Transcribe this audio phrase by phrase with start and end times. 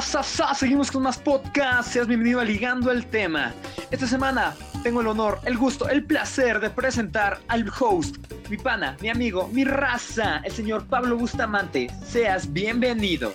[0.00, 1.92] Seguimos con más podcasts.
[1.92, 3.54] Seas bienvenido a Ligando el Tema.
[3.92, 8.16] Esta semana tengo el honor, el gusto, el placer de presentar al host,
[8.50, 11.86] mi pana, mi amigo, mi raza, el señor Pablo Bustamante.
[12.04, 13.34] Seas bienvenido.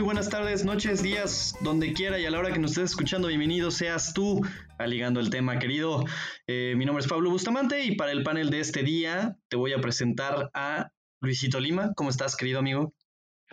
[0.00, 3.28] Muy buenas tardes, noches, días, donde quiera y a la hora que nos estés escuchando,
[3.28, 4.40] bienvenido seas tú
[4.78, 6.04] a Ligando el Tema, querido.
[6.46, 9.74] Eh, mi nombre es Pablo Bustamante y para el panel de este día te voy
[9.74, 11.92] a presentar a Luisito Lima.
[11.96, 12.94] ¿Cómo estás, querido amigo?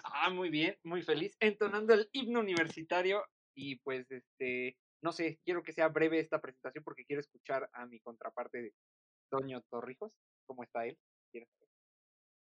[0.06, 5.64] Ah, muy bien, muy feliz, entonando el himno universitario y pues este, no sé, quiero
[5.64, 8.72] que sea breve esta presentación porque quiero escuchar a mi contraparte
[9.30, 10.14] Doño Torrijos.
[10.46, 10.98] ¿Cómo está él?
[11.30, 11.77] ¿Quieres saber?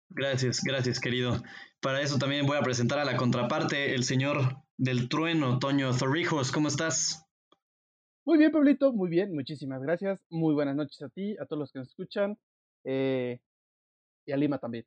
[0.09, 1.41] Gracias, gracias, querido.
[1.81, 6.51] Para eso también voy a presentar a la contraparte, el señor del trueno, Toño Zorrijos.
[6.51, 7.25] ¿Cómo estás?
[8.25, 10.19] Muy bien, Pablito, muy bien, muchísimas gracias.
[10.29, 12.37] Muy buenas noches a ti, a todos los que nos escuchan.
[12.83, 13.39] eh,
[14.27, 14.85] y a Lima también.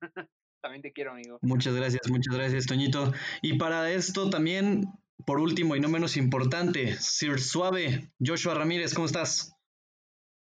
[0.62, 1.38] También te quiero, amigo.
[1.42, 3.12] Muchas gracias, muchas gracias, Toñito.
[3.42, 4.84] Y para esto también,
[5.26, 9.54] por último y no menos importante, Sir Suave, Joshua Ramírez, ¿cómo estás?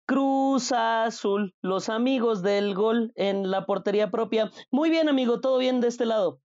[0.08, 4.50] Cruz Azul, los amigos del gol en la portería propia.
[4.70, 6.40] Muy bien, amigo, todo bien de este lado.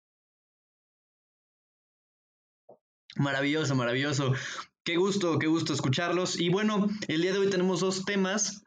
[3.16, 4.34] Maravilloso, maravilloso.
[4.84, 6.38] Qué gusto, qué gusto escucharlos.
[6.38, 8.66] Y bueno, el día de hoy tenemos dos temas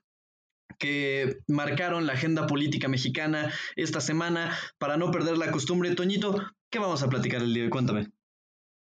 [0.78, 4.56] que marcaron la agenda política mexicana esta semana.
[4.78, 7.70] Para no perder la costumbre, Toñito, ¿qué vamos a platicar el día de hoy?
[7.70, 8.15] Cuéntame.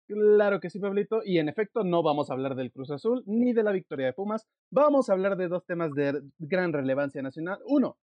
[0.09, 1.21] Claro que sí, Pablito.
[1.23, 4.13] Y en efecto, no vamos a hablar del Cruz Azul ni de la victoria de
[4.13, 4.47] Pumas.
[4.71, 7.59] Vamos a hablar de dos temas de gran relevancia nacional.
[7.67, 7.95] Uno,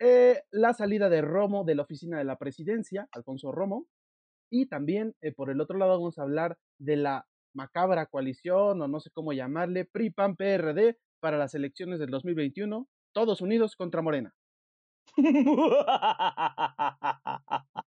[0.00, 3.86] eh, la salida de Romo de la oficina de la presidencia, Alfonso Romo.
[4.50, 8.88] Y también, eh, por el otro lado, vamos a hablar de la macabra coalición, o
[8.88, 12.88] no sé cómo llamarle, PRI-PAN-PRD para las elecciones del 2021.
[13.12, 14.34] Todos unidos contra Morena.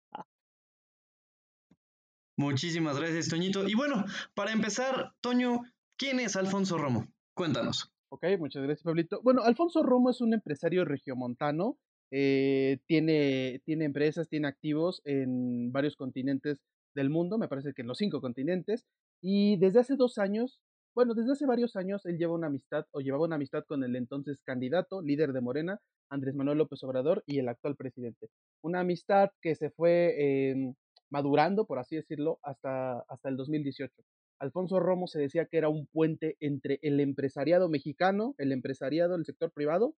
[2.38, 3.66] Muchísimas gracias, Toñito.
[3.66, 4.04] Y bueno,
[4.34, 5.62] para empezar, Toño,
[5.97, 7.09] ¿quién es Alfonso Romo?
[7.34, 7.91] Cuéntanos.
[8.10, 9.21] Ok, muchas gracias, Pablito.
[9.22, 11.76] Bueno, Alfonso Romo es un empresario regiomontano.
[12.12, 16.60] eh, tiene, tiene empresas, tiene activos en varios continentes
[16.94, 18.87] del mundo, me parece que en los cinco continentes.
[19.20, 20.60] Y desde hace dos años,
[20.94, 23.97] bueno, desde hace varios años, él lleva una amistad o llevaba una amistad con el
[23.97, 28.28] entonces candidato, líder de Morena, Andrés Manuel López Obrador, y el actual presidente.
[28.62, 30.75] Una amistad que se fue eh,
[31.10, 34.02] madurando, por así decirlo, hasta, hasta el 2018.
[34.41, 39.24] Alfonso Romo se decía que era un puente entre el empresariado mexicano, el empresariado del
[39.24, 39.94] sector privado,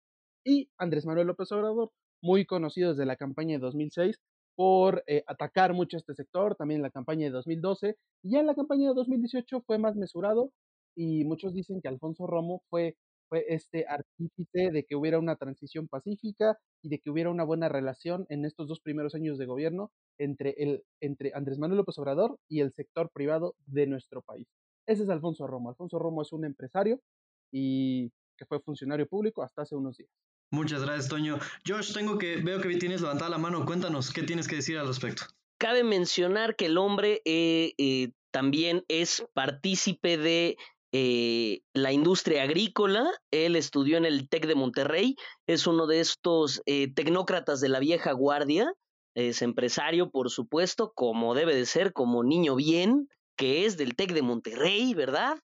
[0.45, 4.19] y Andrés Manuel López Obrador, muy conocido desde la campaña de 2006
[4.55, 8.47] por eh, atacar mucho este sector, también en la campaña de 2012, y ya en
[8.47, 10.51] la campaña de 2018 fue más mesurado,
[10.95, 12.97] y muchos dicen que Alfonso Romo fue,
[13.29, 17.69] fue este artífice de que hubiera una transición pacífica y de que hubiera una buena
[17.69, 22.37] relación en estos dos primeros años de gobierno entre, el, entre Andrés Manuel López Obrador
[22.49, 24.47] y el sector privado de nuestro país.
[24.87, 25.69] Ese es Alfonso Romo.
[25.69, 26.99] Alfonso Romo es un empresario
[27.51, 30.09] y que fue funcionario público hasta hace unos días.
[30.51, 31.37] Muchas gracias, Toño.
[31.67, 33.65] Josh, tengo que, veo que tienes levantada la mano.
[33.65, 35.23] Cuéntanos, ¿qué tienes que decir al respecto?
[35.59, 40.57] Cabe mencionar que el hombre eh, eh, también es partícipe de
[40.91, 43.09] eh, la industria agrícola.
[43.31, 45.15] Él estudió en el TEC de Monterrey.
[45.47, 48.71] Es uno de estos eh, tecnócratas de la vieja guardia.
[49.15, 53.07] Es empresario, por supuesto, como debe de ser, como niño bien,
[53.37, 55.37] que es del TEC de Monterrey, ¿verdad?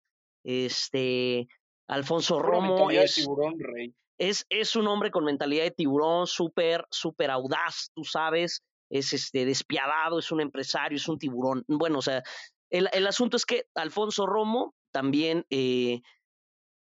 [0.43, 1.47] Este,
[1.87, 3.93] Alfonso Romo de es, tiburón, rey.
[4.19, 9.45] es, es un hombre con mentalidad de tiburón, súper, súper audaz, tú sabes, es este
[9.45, 11.63] despiadado, es un empresario, es un tiburón.
[11.67, 12.23] Bueno, o sea,
[12.69, 15.99] el, el asunto es que Alfonso Romo también eh,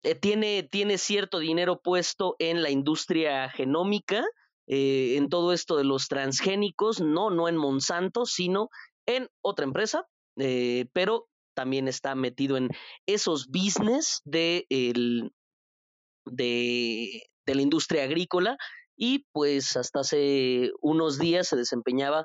[0.03, 4.25] eh, tiene, tiene cierto dinero puesto en la industria genómica,
[4.66, 8.69] eh, en todo esto de los transgénicos, no, no en Monsanto, sino
[9.06, 10.09] en otra empresa,
[10.41, 12.71] eh, pero también está metido en
[13.07, 15.30] esos business de, el-
[16.24, 18.57] de, de la industria agrícola
[18.97, 22.24] y pues hasta hace unos días se desempeñaba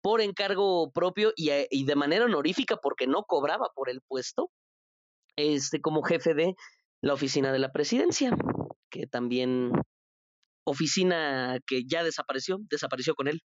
[0.00, 4.50] por encargo propio y de manera honorífica porque no cobraba por el puesto
[5.36, 6.54] este, como jefe de
[7.02, 8.36] la oficina de la presidencia,
[8.90, 9.72] que también
[10.64, 13.40] oficina que ya desapareció, desapareció con él.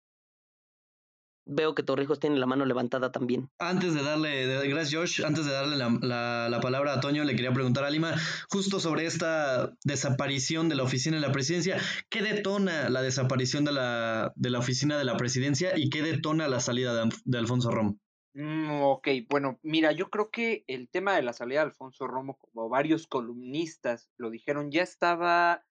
[1.48, 3.50] Veo que Torrijos tiene la mano levantada también.
[3.60, 7.36] Antes de darle, gracias Josh, antes de darle la, la- la palabra a Toño, le
[7.36, 8.16] quería preguntar a Lima
[8.50, 11.78] justo sobre esta desaparición de la oficina de la presidencia.
[12.10, 16.48] ¿Qué detona la desaparición de la, de la oficina de la presidencia y qué detona
[16.48, 18.00] la salida de, de Alfonso Romo?
[18.36, 22.38] Mm, ok, bueno, mira, yo creo que el tema de la salida de Alfonso Romo,
[22.38, 25.64] como varios columnistas lo dijeron, ya estaba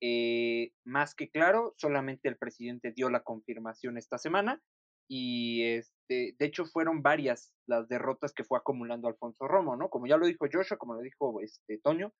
[0.00, 4.62] eh, más que claro, solamente el presidente dio la confirmación esta semana
[5.08, 9.90] y este, de hecho fueron varias las derrotas que fue acumulando Alfonso Romo, ¿no?
[9.90, 12.12] Como ya lo dijo Joshua, como lo dijo este Toño,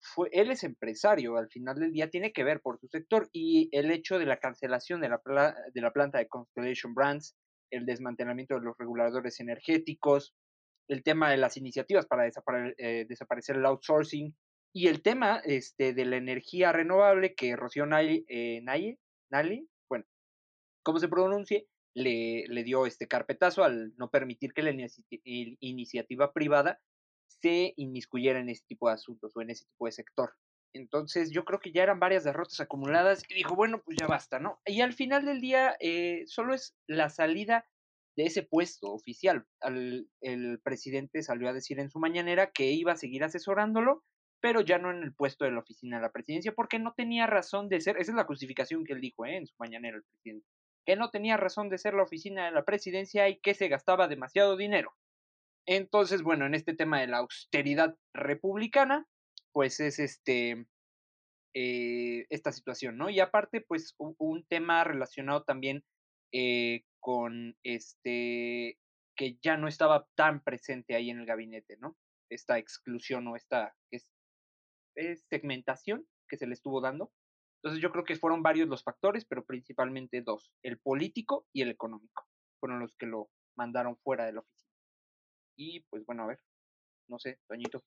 [0.00, 3.68] fue, él es empresario, al final del día tiene que ver por su sector y
[3.72, 5.20] el hecho de la cancelación de la,
[5.74, 7.36] de la planta de Constellation Brands,
[7.70, 10.34] el desmantelamiento de los reguladores energéticos,
[10.88, 14.34] el tema de las iniciativas para eh, desaparecer el outsourcing
[14.72, 18.62] y el tema este, de la energía renovable que Rocío Nali, eh,
[19.88, 20.04] bueno,
[20.82, 21.66] ¿cómo se pronuncie?
[21.94, 24.72] Le, le, dio este carpetazo al no permitir que la
[25.60, 26.80] iniciativa privada
[27.26, 30.34] se inmiscuyera en ese tipo de asuntos o en ese tipo de sector.
[30.72, 34.38] Entonces yo creo que ya eran varias derrotas acumuladas y dijo, bueno, pues ya basta,
[34.38, 34.60] ¿no?
[34.64, 37.66] Y al final del día eh, solo es la salida
[38.16, 39.46] de ese puesto oficial.
[39.62, 44.04] el presidente salió a decir en su mañanera que iba a seguir asesorándolo,
[44.40, 47.26] pero ya no en el puesto de la oficina de la presidencia, porque no tenía
[47.26, 49.36] razón de ser, esa es la justificación que él dijo ¿eh?
[49.36, 50.46] en su mañanera el presidente,
[50.86, 54.08] que no tenía razón de ser la oficina de la presidencia y que se gastaba
[54.08, 54.92] demasiado dinero.
[55.66, 59.06] Entonces, bueno, en este tema de la austeridad republicana,
[59.52, 60.66] pues es este,
[61.54, 63.10] eh, esta situación, ¿no?
[63.10, 65.84] Y aparte, pues un, tema relacionado también
[66.32, 68.78] eh, con este,
[69.16, 71.96] que ya no estaba tan presente ahí en el gabinete, ¿no?
[72.30, 73.74] Esta exclusión o esta
[75.28, 77.12] segmentación que se le estuvo dando.
[77.62, 81.70] Entonces yo creo que fueron varios los factores, pero principalmente dos, el político y el
[81.70, 82.26] económico,
[82.60, 84.70] fueron los que lo mandaron fuera de la oficina.
[85.56, 86.40] Y pues bueno, a ver,
[87.08, 87.82] no sé, Toñito.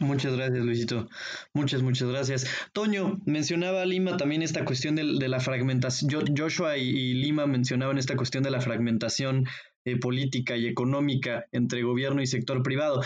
[0.00, 1.08] Muchas gracias, Luisito.
[1.52, 2.46] Muchas, muchas gracias.
[2.72, 6.36] Toño, mencionaba Lima también esta cuestión de, la fragmentación.
[6.36, 9.46] Joshua y, Lima mencionaban esta cuestión de la fragmentación
[9.84, 13.02] eh, política y económica entre gobierno y sector privado.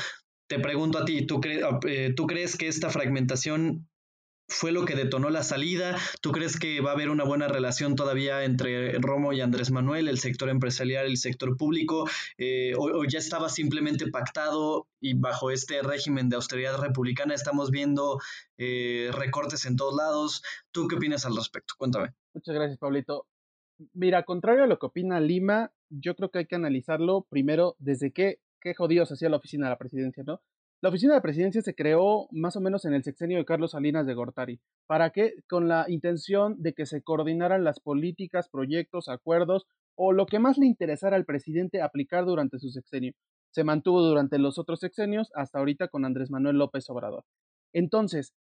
[0.48, 1.40] Te pregunto a ti, ¿tú,
[1.86, 3.88] eh, ¿tú crees que esta fragmentación
[4.52, 5.96] fue lo que detonó la salida?
[6.20, 10.08] ¿Tú crees que va a haber una buena relación todavía entre Romo y Andrés Manuel,
[10.08, 12.08] el sector empresarial el sector público?
[12.38, 18.20] Eh, o, ya estaba simplemente pactado y bajo este régimen de austeridad republicana estamos viendo
[18.58, 20.42] eh, recortes en todos lados?
[20.70, 21.74] ¿Tú qué opinas al respecto?
[21.76, 22.14] Cuéntame.
[22.34, 23.26] Muchas gracias, Pablito.
[23.94, 28.12] Mira, contrario a lo que opina Lima, yo creo que hay que analizarlo primero desde
[28.12, 30.40] qué, qué jodidos hacía la oficina de la presidencia, ¿no?
[30.82, 34.04] La oficina de presidencia se creó más o menos en el sexenio de Carlos Salinas
[34.04, 34.60] de Gortari.
[34.88, 35.34] ¿Para qué?
[35.48, 40.58] Con la intención de que se coordinaran las políticas, proyectos, acuerdos o lo que más
[40.58, 43.12] le interesara al presidente aplicar durante su sexenio.
[43.52, 47.24] Se mantuvo durante los otros sexenios hasta ahorita con Andrés Manuel López Obrador.
[47.72, 48.34] Entonces,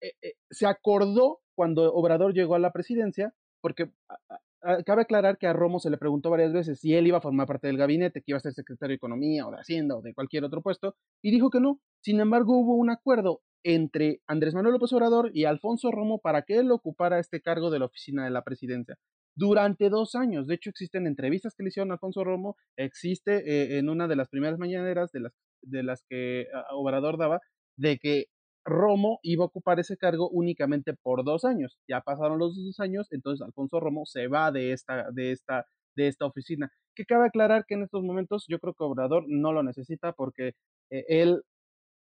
[0.00, 4.40] eh, eh, se acordó cuando Obrador llegó a la presidencia, porque Ah,
[4.84, 7.46] cabe aclarar que a Romo se le preguntó varias veces si él iba a formar
[7.46, 10.14] parte del gabinete, que iba a ser secretario de Economía o de Hacienda o de
[10.14, 11.80] cualquier otro puesto, y dijo que no.
[12.02, 16.56] Sin embargo, hubo un acuerdo entre Andrés Manuel López Obrador y Alfonso Romo para que
[16.58, 18.96] él ocupara este cargo de la oficina de la presidencia
[19.36, 20.46] durante dos años.
[20.46, 24.28] De hecho, existen entrevistas que le hicieron Alfonso Romo, existe eh, en una de las
[24.28, 25.32] primeras mañaneras de las,
[25.62, 27.40] de las que ah, Obrador daba,
[27.76, 28.26] de que
[28.66, 31.78] Romo iba a ocupar ese cargo únicamente por dos años.
[31.88, 35.66] Ya pasaron los dos años, entonces Alfonso Romo se va de esta, de esta,
[35.96, 36.70] de esta oficina.
[36.94, 40.52] Que cabe aclarar que en estos momentos yo creo que Obrador no lo necesita porque
[40.90, 41.42] eh, él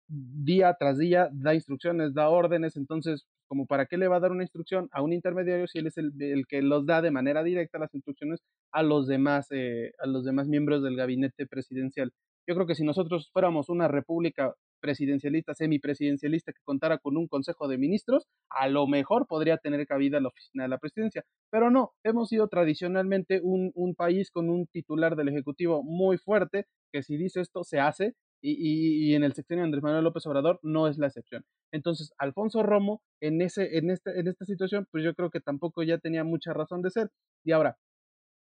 [0.08, 4.32] día tras día da instrucciones, da órdenes, entonces, como para qué le va a dar
[4.32, 6.12] una instrucción a un intermediario si él es el,
[6.48, 8.40] que los da de manera directa las instrucciones
[8.72, 12.12] a los demás, eh, a los demás miembros del gabinete presidencial.
[12.46, 17.68] Yo creo que si nosotros fuéramos una república presidencialista, semipresidencialista que contara con un consejo
[17.68, 21.24] de ministros, a lo mejor podría tener cabida la oficina de la presidencia.
[21.50, 27.02] Pero no, hemos sido tradicionalmente un, país con un titular del Ejecutivo muy fuerte, que
[27.02, 28.12] si dice esto, se hace,
[28.42, 31.44] y, en el sexenio de Andrés Manuel López Obrador no es la excepción.
[31.72, 35.82] Entonces, Alfonso Romo, en, ese, en, este, en esta situación, pues yo creo que tampoco
[35.82, 37.10] ya tenía mucha razón de ser.
[37.42, 37.78] Y ahora,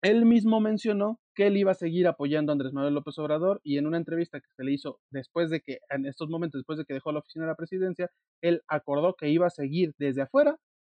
[0.02, 3.78] él mismo mencionó que él iba a seguir apoyando a Andrés Manuel López Obrador y
[3.78, 6.84] en una entrevista que se le hizo después de que, en estos momentos, después de
[6.84, 8.10] que dejó la oficina de la presidencia,
[8.42, 10.56] él acordó que iba a seguir desde afuera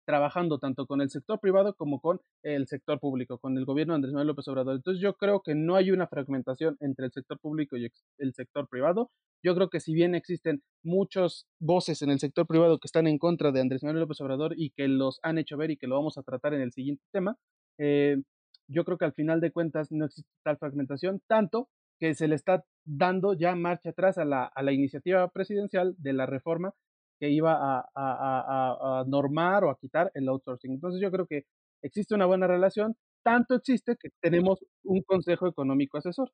[0.07, 3.97] trabajando tanto con el sector privado como con el sector público, con el gobierno de
[3.97, 4.77] Andrés Manuel López Obrador.
[4.77, 7.89] Entonces yo creo que no hay una fragmentación entre el sector público y
[8.19, 9.11] el sector privado.
[9.45, 13.19] Yo creo que si bien existen muchas voces en el sector privado que están en
[13.19, 15.97] contra de Andrés Manuel López Obrador y que los han hecho ver y que lo
[15.97, 17.37] vamos a tratar en el siguiente tema,
[17.79, 18.23] eh,
[18.69, 21.69] yo creo que al final de cuentas no existe tal fragmentación, tanto
[21.99, 26.13] que se le está dando ya marcha atrás a la, a la iniciativa presidencial de
[26.13, 26.73] la reforma
[27.19, 30.73] que iba a, a, a, normar o a quitar el outsourcing.
[30.73, 31.45] Entonces yo creo que
[31.83, 32.95] existe una buena relación,
[33.25, 36.31] tanto existe que tenemos un consejo económico asesor.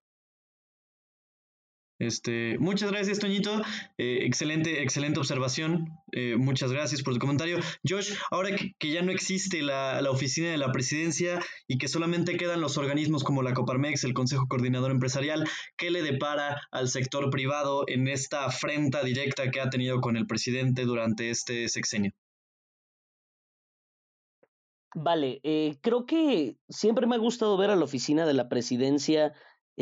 [1.99, 3.63] Este, muchas gracias, Toñito.
[3.97, 5.89] Eh, excelente, excelente observación.
[6.13, 7.59] Eh, muchas gracias por tu comentario.
[7.89, 12.61] Josh, ahora que, ya no existe la, oficina de la presidencia y que solamente quedan
[12.61, 17.85] los organismos como la Coparmex, el Consejo Coordinador Empresarial, ¿qué le depara al sector privado
[17.87, 22.13] en esta afrenta directa que ha tenido con el presidente durante este sexenio?
[24.95, 29.33] Vale, eh, creo que siempre me ha gustado ver a la oficina de la presidencia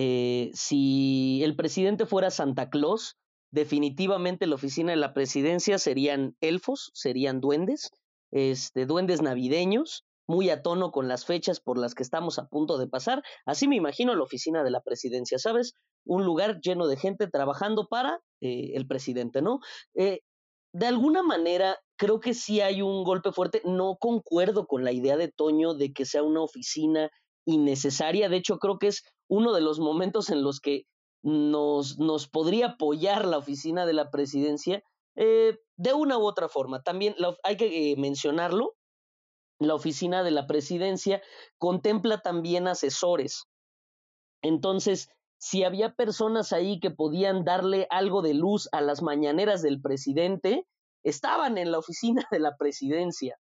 [0.02, 3.18] eh, si el presidente fuera Santa Claus,
[3.50, 7.90] definitivamente la oficina de la presidencia serían elfos, serían duendes,
[8.30, 12.78] este, duendes navideños, muy a tono con las fechas por las que estamos a punto
[12.78, 13.22] de pasar.
[13.44, 15.74] Así me imagino la oficina de la presidencia, ¿sabes?
[16.06, 19.60] Un lugar lleno de gente trabajando para eh, el presidente, ¿no?
[19.94, 20.20] Eh,
[20.72, 23.60] de alguna manera, creo que sí hay un golpe fuerte.
[23.66, 27.10] No concuerdo con la idea de Toño de que sea una oficina
[27.46, 28.28] innecesaria.
[28.28, 30.84] De hecho, creo que es uno de los momentos en los que
[31.22, 34.82] nos, nos podría apoyar la oficina de la presidencia
[35.16, 36.82] eh, de una u otra forma.
[36.82, 38.74] También hay que eh, mencionarlo,
[39.58, 41.22] la oficina de la presidencia
[41.58, 43.44] contempla también asesores.
[44.42, 49.80] Entonces, si había personas ahí que podían darle algo de luz a las mañaneras del
[49.80, 50.66] presidente,
[51.02, 53.38] estaban en la oficina de la presidencia.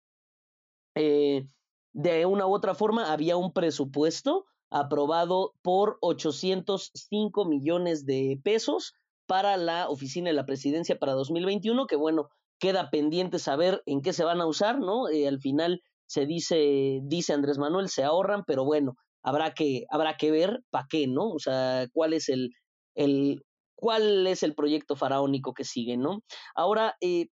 [0.96, 1.46] Eh,
[1.94, 8.94] de una u otra forma, había un presupuesto aprobado por 805 millones de pesos
[9.26, 12.30] para la oficina de la presidencia para 2021, que bueno,
[12.60, 15.10] queda pendiente saber en qué se van a usar, ¿no?
[15.10, 20.18] Eh, al final se dice, dice Andrés Manuel, se ahorran, pero bueno, habrá que, habrá
[20.18, 21.30] que ver para qué, ¿no?
[21.30, 22.50] O sea, cuál es el,
[22.96, 23.44] el,
[23.76, 26.22] cuál es el proyecto faraónico que sigue, ¿no?
[26.56, 27.28] Ahora, eh,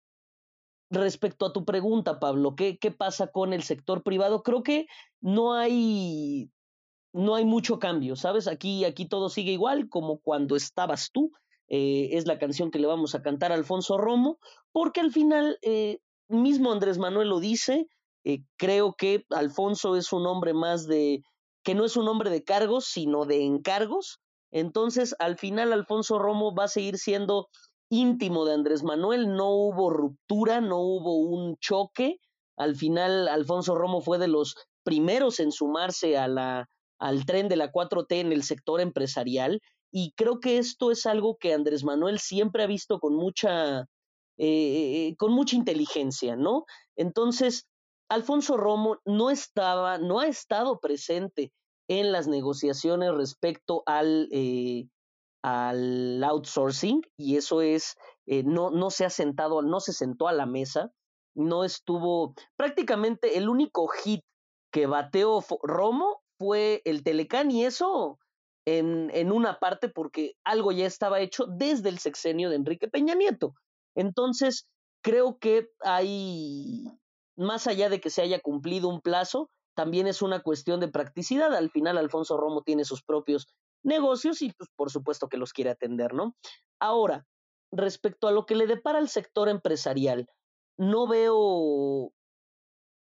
[0.90, 4.44] respecto a tu pregunta, Pablo, ¿qué, ¿qué pasa con el sector privado?
[4.44, 4.88] Creo que
[5.22, 6.50] no hay
[7.14, 8.48] no hay mucho cambio, ¿sabes?
[8.48, 11.32] Aquí, aquí todo sigue igual como cuando estabas tú.
[11.68, 14.40] Eh, es la canción que le vamos a cantar a Alfonso Romo,
[14.72, 17.88] porque al final, eh, mismo Andrés Manuel lo dice,
[18.24, 21.24] eh, creo que Alfonso es un hombre más de,
[21.64, 24.20] que no es un hombre de cargos, sino de encargos.
[24.52, 27.50] Entonces, al final, Alfonso Romo va a seguir siendo
[27.90, 32.20] íntimo de Andrés Manuel, no hubo ruptura, no hubo un choque.
[32.58, 38.20] Al final, Alfonso Romo fue de los primeros en sumarse al tren de la 4T
[38.20, 42.68] en el sector empresarial y creo que esto es algo que Andrés Manuel siempre ha
[42.68, 43.86] visto con mucha,
[44.38, 46.66] eh, con mucha inteligencia, ¿no?
[46.96, 47.68] Entonces,
[48.10, 51.52] Alfonso Romo no estaba, no ha estado presente
[51.90, 54.88] en las negociaciones respecto al, eh,
[55.44, 60.34] al outsourcing y eso es, eh, no, no se ha sentado, no se sentó a
[60.34, 60.92] la mesa,
[61.36, 64.22] no estuvo, prácticamente el único hit
[64.72, 68.20] que bateó Romo fue el Telecán y eso
[68.66, 73.16] en, en una parte porque algo ya estaba hecho desde el sexenio de Enrique Peña
[73.16, 73.54] Nieto.
[73.96, 74.68] Entonces,
[75.02, 76.84] creo que hay,
[77.38, 81.56] más allá de que se haya cumplido un plazo, también es una cuestión de practicidad.
[81.56, 83.48] Al final, Alfonso Romo tiene sus propios
[83.84, 86.36] negocios y, pues, por supuesto que los quiere atender, ¿no?
[86.80, 87.26] Ahora,
[87.72, 90.28] respecto a lo que le depara al sector empresarial,
[90.78, 92.12] no veo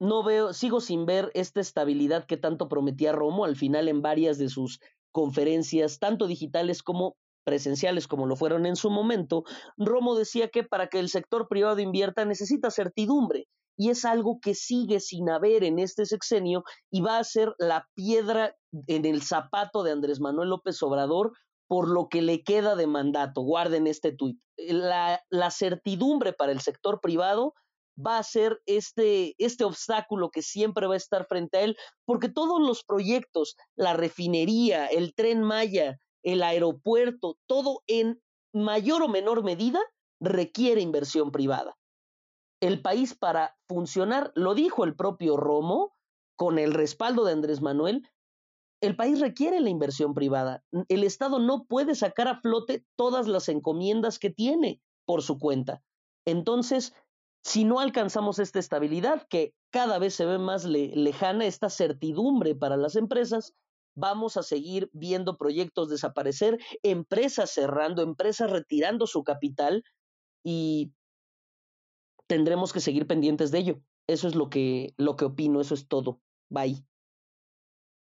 [0.01, 4.39] no veo, sigo sin ver esta estabilidad que tanto prometía Romo al final en varias
[4.39, 4.81] de sus
[5.13, 9.45] conferencias, tanto digitales como presenciales como lo fueron en su momento,
[9.77, 13.47] Romo decía que para que el sector privado invierta necesita certidumbre
[13.81, 17.89] y es algo que sigue sin haber en este sexenio y va a ser la
[17.95, 18.55] piedra
[18.87, 21.33] en el zapato de Andrés Manuel López Obrador
[21.67, 23.41] por lo que le queda de mandato.
[23.41, 24.39] Guarden este tuit.
[24.59, 27.55] La, la certidumbre para el sector privado
[27.97, 32.29] va a ser este, este obstáculo que siempre va a estar frente a él, porque
[32.29, 38.21] todos los proyectos, la refinería, el tren Maya, el aeropuerto, todo en
[38.53, 39.81] mayor o menor medida
[40.21, 41.80] requiere inversión privada.
[42.61, 45.95] El país para funcionar, lo dijo el propio Romo,
[46.37, 48.09] con el respaldo de Andrés Manuel,
[48.83, 50.65] el país requiere la inversión privada.
[50.89, 55.83] El Estado no puede sacar a flote todas las encomiendas que tiene por su cuenta.
[56.27, 56.95] Entonces,
[57.45, 62.77] si no alcanzamos esta estabilidad que cada vez se ve más lejana, esta certidumbre para
[62.77, 63.55] las empresas,
[63.95, 69.85] vamos a seguir viendo proyectos desaparecer, empresas cerrando, empresas retirando su capital
[70.45, 70.93] y
[72.31, 73.83] tendremos que seguir pendientes de ello.
[74.07, 76.21] Eso es lo que, lo que opino, eso es todo.
[76.49, 76.85] Bye.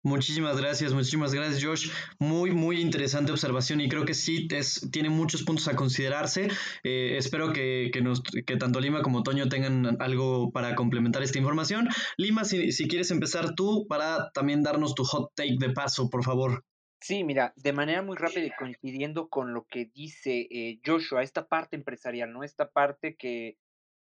[0.03, 1.89] Muchísimas gracias, muchísimas gracias Josh.
[2.20, 6.50] Muy, muy interesante observación y creo que sí es, tiene muchos puntos a considerarse.
[6.84, 11.89] Eh, espero que, nos, que tanto Lima como Toño tengan algo para complementar esta información.
[12.17, 16.24] Lima, si, si quieres empezar tú para también darnos tu hot take de paso, por
[16.24, 16.63] favor.
[17.01, 21.48] Sí, mira, de manera muy rápida y coincidiendo con lo que dice eh, Joshua, esta
[21.48, 22.43] parte empresarial, ¿no?
[22.43, 23.58] Esta parte que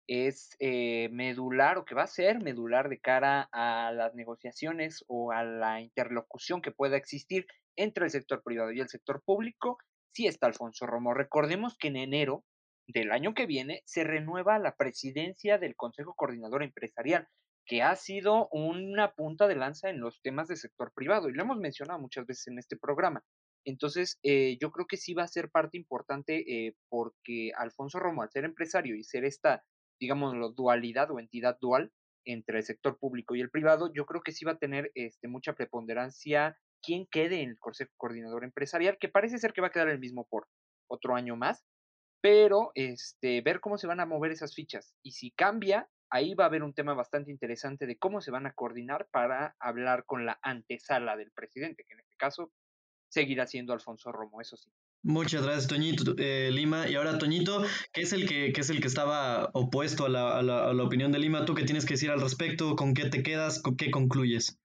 [0.06, 5.32] es eh, medular o que va a ser medular de cara a las negociaciones o
[5.32, 7.46] a la interlocución que pueda existir
[7.76, 9.78] entre el sector privado y el sector público,
[10.12, 11.12] sí está Alfonso Romo.
[11.12, 12.44] Recordemos que en enero
[12.86, 17.28] del año que viene se renueva la presidencia del Consejo Coordinador Empresarial
[17.66, 21.42] que ha sido una punta de lanza en los temas del sector privado y lo
[21.42, 23.24] hemos mencionado muchas veces en este programa.
[23.64, 28.22] Entonces, eh, yo creo que sí va a ser parte importante eh, porque Alfonso Romo,
[28.22, 29.64] al ser empresario y ser esta,
[29.98, 31.92] digamos, dualidad o entidad dual
[32.24, 35.28] entre el sector público y el privado, yo creo que sí va a tener este,
[35.28, 39.72] mucha preponderancia quien quede en el Consejo Coordinador Empresarial, que parece ser que va a
[39.72, 40.48] quedar el mismo por
[40.88, 41.64] otro año más,
[42.20, 46.44] pero este, ver cómo se van a mover esas fichas y si cambia, ahí va
[46.44, 50.26] a haber un tema bastante interesante de cómo se van a coordinar para hablar con
[50.26, 52.52] la antesala del presidente, que en este caso
[53.08, 54.70] seguirá siendo Alfonso Romo, eso sí.
[55.08, 56.90] Muchas gracias, Toñito eh, Lima.
[56.90, 60.42] Y ahora, Toñito, ¿qué es el que, es el que estaba opuesto a la, a,
[60.42, 61.44] la, opinión de Lima?
[61.44, 62.74] ¿Tú qué tienes que decir al respecto?
[62.74, 63.62] ¿Con qué te quedas?
[63.62, 64.58] ¿Con qué concluyes?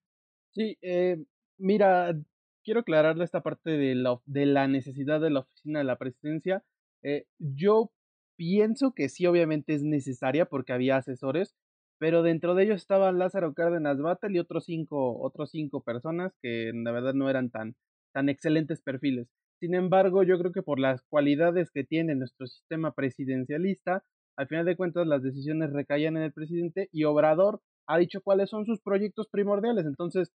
[0.49, 1.17] Sí, eh,
[1.59, 2.19] mira,
[2.63, 6.63] quiero aclararle esta parte de la, de la necesidad de la oficina de la presidencia.
[7.03, 7.91] Eh, yo
[8.35, 11.53] pienso que sí, obviamente es necesaria porque había asesores,
[11.99, 16.71] pero dentro de ellos estaban Lázaro Cárdenas Batel y otros cinco, otros cinco personas que
[16.73, 17.75] la verdad no eran tan,
[18.11, 19.27] tan excelentes perfiles.
[19.61, 24.03] Sin embargo, yo creo que por las cualidades que tiene nuestro sistema presidencialista,
[24.35, 28.49] al final de cuentas las decisiones recaían en el presidente y Obrador ha dicho cuáles
[28.49, 29.85] son sus proyectos primordiales.
[29.85, 30.31] Entonces,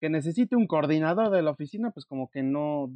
[0.00, 2.88] que necesite un coordinador de la oficina, pues como que no,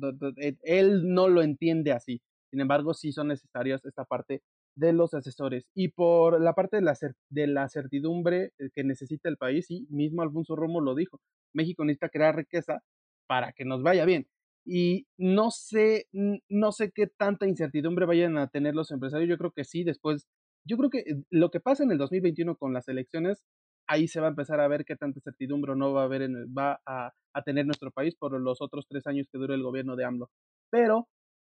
[0.62, 2.22] él no lo entiende así.
[2.52, 4.42] Sin embargo, sí son necesarios esta parte
[4.76, 5.66] de los asesores.
[5.74, 6.96] Y por la parte de la,
[7.30, 11.20] de la certidumbre eh, que necesita el país, y mismo Alfonso Romo lo dijo,
[11.52, 12.82] México necesita crear riqueza
[13.26, 14.28] para que nos vaya bien.
[14.64, 19.28] Y no sé, no sé qué tanta incertidumbre vayan a tener los empresarios.
[19.28, 20.26] Yo creo que sí, después,
[20.66, 23.42] yo creo que eh, lo que pasa en el 2021 con las elecciones,
[23.86, 26.34] ahí se va a empezar a ver qué tanta certidumbre no va a haber en
[26.56, 29.96] va a, a tener nuestro país por los otros tres años que dure el gobierno
[29.96, 30.30] de AMLO.
[30.70, 31.08] Pero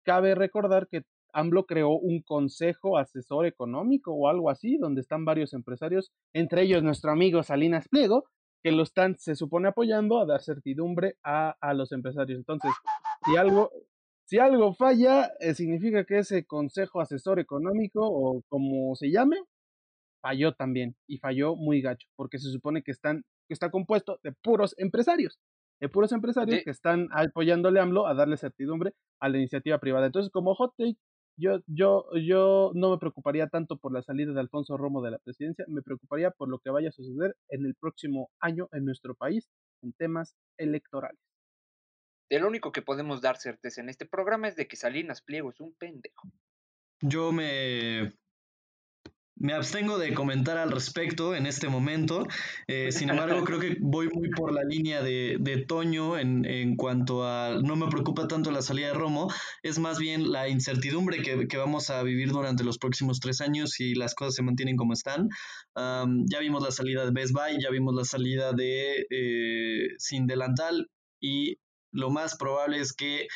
[0.03, 1.03] cabe recordar que
[1.34, 6.82] AMLO creó un consejo asesor económico o algo así, donde están varios empresarios, entre ellos
[6.82, 8.23] nuestro amigo Salinas Pliego,
[8.65, 12.39] que lo están, se supone, apoyando a dar certidumbre a, a los empresarios.
[12.39, 12.71] Entonces,
[13.23, 13.69] si algo,
[14.23, 19.38] si algo falla, eh, significa que ese consejo asesor económico, o como se llame,
[20.19, 24.32] falló también, y falló muy gacho, porque se supone que, están, que está compuesto de
[24.32, 25.39] puros empresarios
[25.80, 30.06] de puros empresarios que están apoyándole a AMLO a darle certidumbre a la iniciativa privada.
[30.06, 30.97] Entonces, como hot take,
[31.38, 35.19] yo, yo, yo no me preocuparía tanto por la salida de Alfonso Romo de la
[35.19, 39.15] presidencia, me preocuparía por lo que vaya a suceder en el próximo año en nuestro
[39.15, 39.50] país
[39.82, 41.19] en temas electorales.
[42.30, 45.52] De lo único que podemos dar certeza en este programa es de que Salinas Pliego
[45.52, 46.32] es un pendejo.
[47.02, 48.13] Yo me
[49.38, 52.28] me abstengo de comentar al respecto en este momento.
[52.67, 56.76] Eh, sin embargo, creo que voy muy por la línea de, de Toño en, en,
[56.78, 61.21] cuanto a no me preocupa tanto la salida de Romo, es más bien la incertidumbre
[61.21, 64.78] que, que vamos a vivir durante los próximos tres años si las cosas se mantienen
[64.78, 65.30] como están.
[65.76, 70.88] ya vimos la salida de Best Buy, ya vimos la salida de eh, Sin Delantal
[71.19, 71.58] y
[71.91, 73.28] lo más probable es que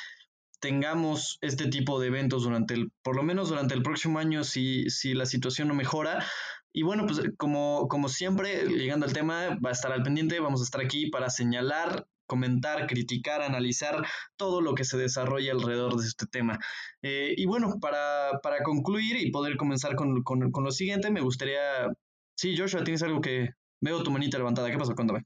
[0.59, 4.89] tengamos este tipo de eventos durante el, por lo menos durante el próximo año, si,
[4.89, 6.25] si la situación no mejora.
[6.71, 10.61] Y bueno, pues como, como siempre, llegando al tema, va a estar al pendiente, vamos
[10.61, 14.05] a estar aquí para señalar, comentar, criticar, analizar
[14.37, 16.59] todo lo que se desarrolla alrededor de este tema.
[17.01, 21.21] Eh, y bueno, para, para, concluir y poder comenzar con, con, con, lo siguiente, me
[21.21, 21.87] gustaría...
[22.35, 23.49] Sí, Joshua, tienes algo que...
[23.81, 24.93] Veo tu manita levantada, ¿qué pasó?
[24.93, 25.23] Cuéntame.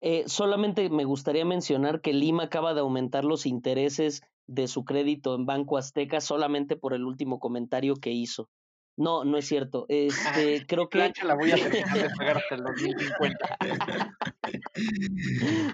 [0.00, 5.34] Eh, solamente me gustaría mencionar que Lima acaba de aumentar los intereses de su crédito
[5.34, 8.48] en Banco Azteca solamente por el último comentario que hizo.
[8.96, 9.86] No, no es cierto.
[9.88, 11.12] Este, creo que.
[11.24, 13.58] la voy a terminar de pagar hasta el 2050.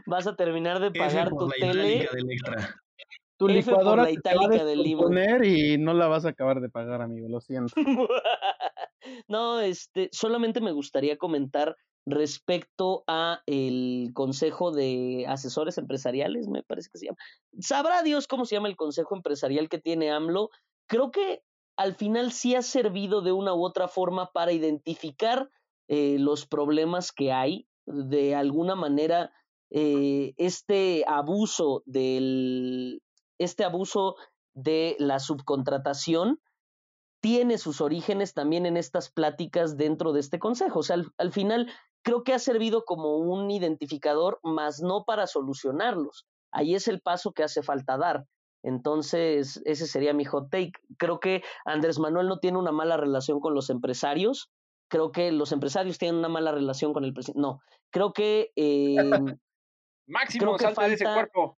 [0.07, 2.09] Vas a terminar de pagar tu tele.
[3.37, 5.05] Tu licuadora la itálica de Lima.
[5.45, 7.75] y no la vas a acabar de pagar, amigo, lo siento.
[9.29, 16.91] no, este, solamente me gustaría comentar respecto a el Consejo de Asesores Empresariales, me parece
[16.93, 17.19] que se llama.
[17.61, 20.51] Sabrá Dios cómo se llama el Consejo Empresarial que tiene AMLO.
[20.87, 21.43] Creo que
[21.77, 25.49] al final sí ha servido de una u otra forma para identificar
[25.89, 27.67] eh, los problemas que hay.
[27.87, 29.33] De alguna manera,
[29.71, 33.03] eh, este abuso del,
[33.39, 34.17] este abuso
[34.55, 36.41] de la subcontratación
[37.21, 40.81] tiene sus orígenes también en estas pláticas dentro de este consejo.
[40.81, 41.73] O sea, al, final
[42.05, 46.27] creo que ha servido como un identificador, más no para solucionarlos.
[46.53, 48.27] ahí es el paso que hace falta dar.
[48.63, 50.73] Entonces, ese sería mi hot take.
[50.99, 54.51] Creo que Andrés Manuel no tiene una mala relación con los empresarios.
[54.89, 57.41] Creo que los empresarios tienen una mala relación con el presidente.
[57.41, 58.53] No, creo que...
[58.55, 58.97] Eh,
[60.07, 61.59] Máximo, creo que de ese cuerpo.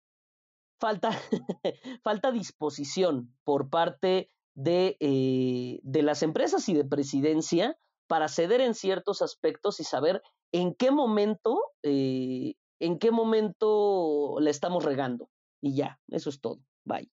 [0.79, 1.09] Falta,
[2.03, 8.73] falta disposición por parte de, eh, de las empresas y de presidencia para ceder en
[8.73, 15.29] ciertos aspectos y saber en qué momento, eh, en qué momento le estamos regando.
[15.61, 16.59] Y ya, eso es todo.
[16.85, 17.09] Bye.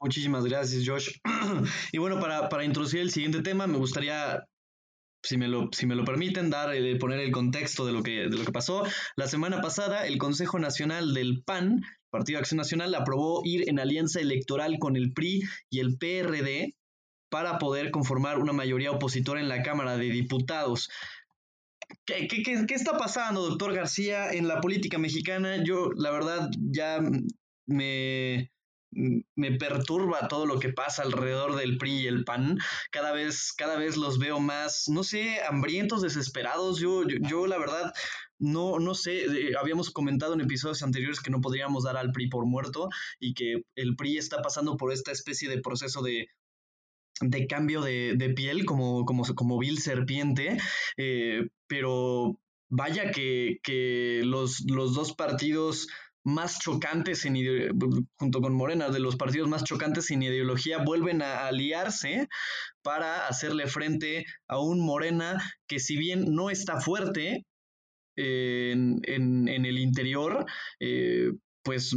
[0.00, 1.10] Muchísimas gracias, Josh.
[1.92, 4.44] y bueno, para, para, introducir el siguiente tema, me gustaría,
[5.22, 8.36] si me lo, si me lo permiten, dar, poner el contexto de lo, que, de
[8.36, 8.84] lo que pasó.
[9.16, 13.78] La semana pasada, el Consejo Nacional del PAN, Partido de Acción Nacional, aprobó ir en
[13.78, 16.74] alianza electoral con el PRI y el PRD
[17.36, 20.88] para poder conformar una mayoría opositora en la Cámara de Diputados.
[22.06, 22.26] ¿Qué,
[22.70, 25.62] está pasando, doctor García, en la política mexicana?
[25.62, 26.98] Yo, la verdad, ya
[27.66, 28.50] me,
[28.90, 32.58] me perturba todo lo que pasa alrededor del PRI y el PAN.
[32.90, 36.80] Cada vez, cada vez los veo más, no sé, hambrientos, desesperados.
[36.80, 37.92] Yo, yo, la verdad,
[38.38, 42.30] no, no sé, eh, habíamos comentado en episodios anteriores que no podríamos dar al PRI
[42.30, 42.88] por muerto
[43.20, 46.28] y que el PRI está pasando por esta especie de proceso de
[47.20, 50.58] de cambio de, piel como, como, como vil serpiente,
[50.96, 55.88] eh, pero vaya que, que los, los, dos partidos
[56.24, 57.36] más chocantes en
[58.16, 62.28] junto con Morena, de los partidos más chocantes en ideología, vuelven a aliarse
[62.82, 67.46] para hacerle frente a un Morena que si bien no está fuerte
[68.16, 70.46] en, en, en el interior,
[70.80, 71.30] eh,
[71.62, 71.96] pues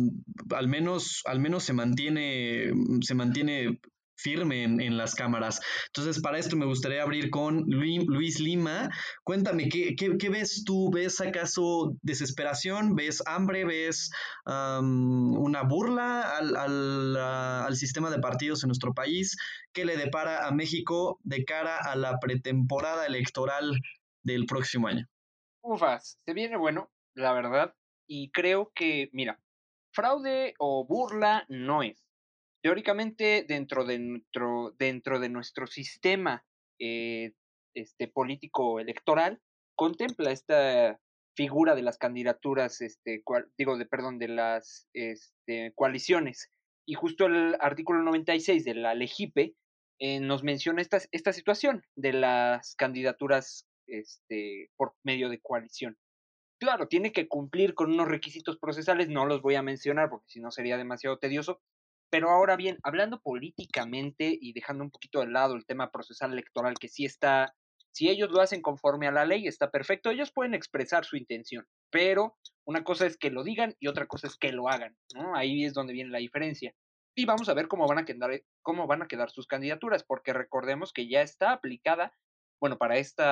[0.56, 3.80] al menos, al menos se mantiene, se mantiene
[4.20, 5.62] firme en, las cámaras.
[5.88, 8.90] Entonces, para esto me gustaría abrir con Luis Lima.
[9.24, 10.92] Cuéntame, ¿qué, qué, ves tú?
[10.92, 12.96] ¿Ves acaso desesperación?
[12.96, 13.66] ¿Ves hambre?
[13.66, 14.12] ¿Ves
[14.46, 19.38] una burla al, al, al, sistema de partidos en nuestro país?
[19.74, 23.80] ¿Qué le depara a México de cara a la pretemporada electoral
[24.24, 25.08] del próximo año?
[25.62, 27.76] Ufas, se viene bueno, la verdad,
[28.08, 29.40] y creo que, mira,
[29.92, 32.09] fraude o burla no es
[32.62, 34.00] teóricamente dentro de
[35.30, 36.46] nuestro, sistema
[36.80, 37.34] eh,
[37.74, 39.42] este, político electoral
[39.76, 41.00] contempla esta
[41.36, 43.24] figura de las candidaturas, este,
[43.58, 46.52] digo, de, perdón, de las este, coaliciones.
[46.86, 49.56] Y justo el artículo 96 de la LEGIPE
[50.00, 55.98] eh, nos menciona esta, esta situación de las candidaturas este, por medio de coalición.
[56.60, 60.42] Claro, tiene que cumplir con unos requisitos procesales, no los voy a mencionar porque si
[60.42, 61.62] no sería demasiado tedioso,
[62.10, 66.76] pero ahora bien, hablando políticamente y dejando un poquito de lado el tema procesal electoral,
[66.80, 67.56] que sí está,
[67.92, 71.66] si ellos lo hacen conforme a la ley, está perfecto, ellos pueden expresar su intención,
[71.90, 75.36] pero una cosa es que lo digan y otra cosa es que lo hagan, ¿no?
[75.36, 76.74] Ahí es donde viene la diferencia.
[77.16, 80.34] Y vamos a ver cómo van a quedar, cómo van a quedar sus candidaturas, porque
[80.34, 82.14] recordemos que ya está aplicada,
[82.62, 83.24] bueno, para este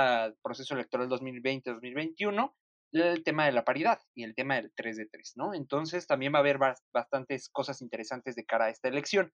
[0.41, 2.53] proceso electoral 2020-2021,
[2.91, 5.53] el tema de la paridad y el tema del 3 de 3, ¿no?
[5.53, 6.57] Entonces también va a haber
[6.93, 9.31] bastantes cosas interesantes de cara a esta elección.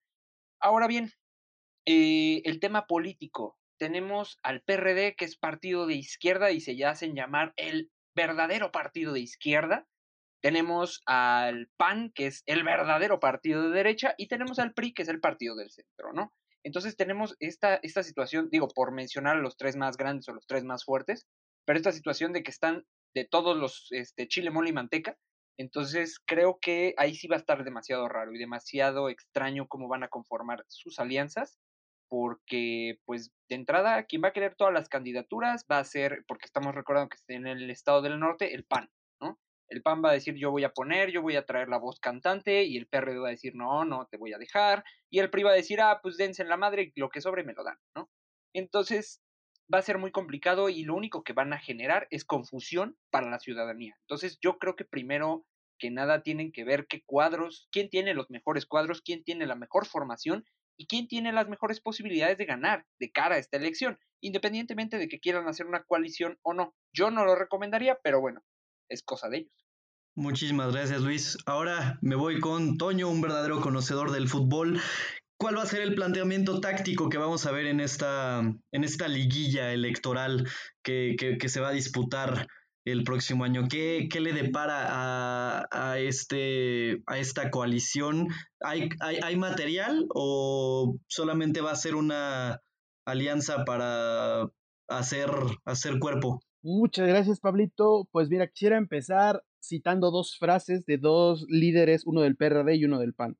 [0.59, 1.11] Ahora bien,
[1.85, 3.57] eh, el tema político.
[3.77, 9.13] Tenemos al PRD, que es partido de izquierda y se hacen llamar el verdadero partido
[9.13, 9.85] de izquierda.
[10.41, 15.01] Tenemos al PAN, que es el verdadero partido de derecha, y tenemos al PRI, que
[15.01, 16.33] es el partido del centro, ¿no?
[16.63, 20.45] Entonces tenemos esta, esta situación, digo, por mencionar a los tres más grandes o los
[20.47, 21.27] tres más fuertes,
[21.65, 25.17] pero esta situación de que están de todos los este, chile, mole y manteca.
[25.57, 30.03] Entonces creo que ahí sí va a estar demasiado raro y demasiado extraño cómo van
[30.03, 31.59] a conformar sus alianzas,
[32.09, 36.45] porque pues de entrada quien va a querer todas las candidaturas va a ser, porque
[36.45, 38.89] estamos recordando que en el estado del norte, el PAN,
[39.21, 39.39] ¿no?
[39.69, 41.99] El PAN va a decir yo voy a poner, yo voy a traer la voz
[41.99, 45.29] cantante y el PRD va a decir no, no, te voy a dejar y el
[45.29, 47.63] PRI va a decir ah, pues dense en la madre, lo que sobre me lo
[47.63, 48.09] dan, ¿no?
[48.53, 49.21] Entonces
[49.71, 53.29] va a ser muy complicado y lo único que van a generar es confusión para
[53.29, 53.95] la ciudadanía.
[54.01, 55.45] Entonces yo creo que primero
[55.79, 59.55] que nada tienen que ver qué cuadros, quién tiene los mejores cuadros, quién tiene la
[59.55, 60.45] mejor formación
[60.77, 65.07] y quién tiene las mejores posibilidades de ganar de cara a esta elección, independientemente de
[65.07, 66.75] que quieran hacer una coalición o no.
[66.93, 68.41] Yo no lo recomendaría, pero bueno,
[68.89, 69.63] es cosa de ellos.
[70.15, 71.37] Muchísimas gracias Luis.
[71.47, 74.79] Ahora me voy con Toño, un verdadero conocedor del fútbol,
[75.37, 78.39] ¿Cuál va a ser el planteamiento táctico que vamos a ver en esta,
[78.71, 80.47] en esta liguilla electoral
[80.83, 82.47] que, se va a disputar
[82.85, 83.67] el próximo año?
[83.69, 88.27] ¿Qué, le depara a, este, a esta coalición?
[88.61, 92.59] ¿Hay, hay, material o solamente va a ser una
[93.05, 94.49] alianza para
[94.87, 95.29] hacer,
[95.65, 96.39] hacer cuerpo?
[96.61, 98.07] Muchas gracias, Pablito.
[98.11, 102.99] Pues mira, quisiera empezar citando dos frases de dos líderes, uno del PRD y uno
[102.99, 103.37] del PAN.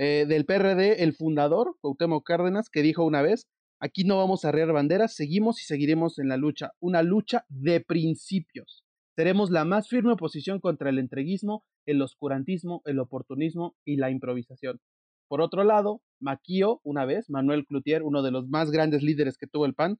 [0.00, 3.48] Eh, del PRD, el fundador, Cuauhtémoc Cárdenas, que dijo una vez,
[3.80, 7.80] aquí no vamos a arrear banderas, seguimos y seguiremos en la lucha, una lucha de
[7.80, 8.84] principios.
[9.16, 14.78] Seremos la más firme oposición contra el entreguismo, el oscurantismo, el oportunismo y la improvisación.
[15.26, 19.48] Por otro lado, Maquio, una vez, Manuel Cloutier, uno de los más grandes líderes que
[19.48, 19.98] tuvo el PAN,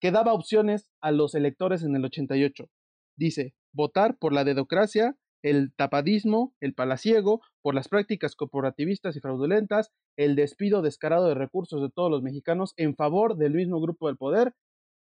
[0.00, 2.66] que daba opciones a los electores en el 88.
[3.16, 9.92] Dice, votar por la dedocracia, el tapadismo, el palaciego, por las prácticas corporativistas y fraudulentas,
[10.16, 14.16] el despido descarado de recursos de todos los mexicanos en favor del mismo grupo del
[14.16, 14.54] poder.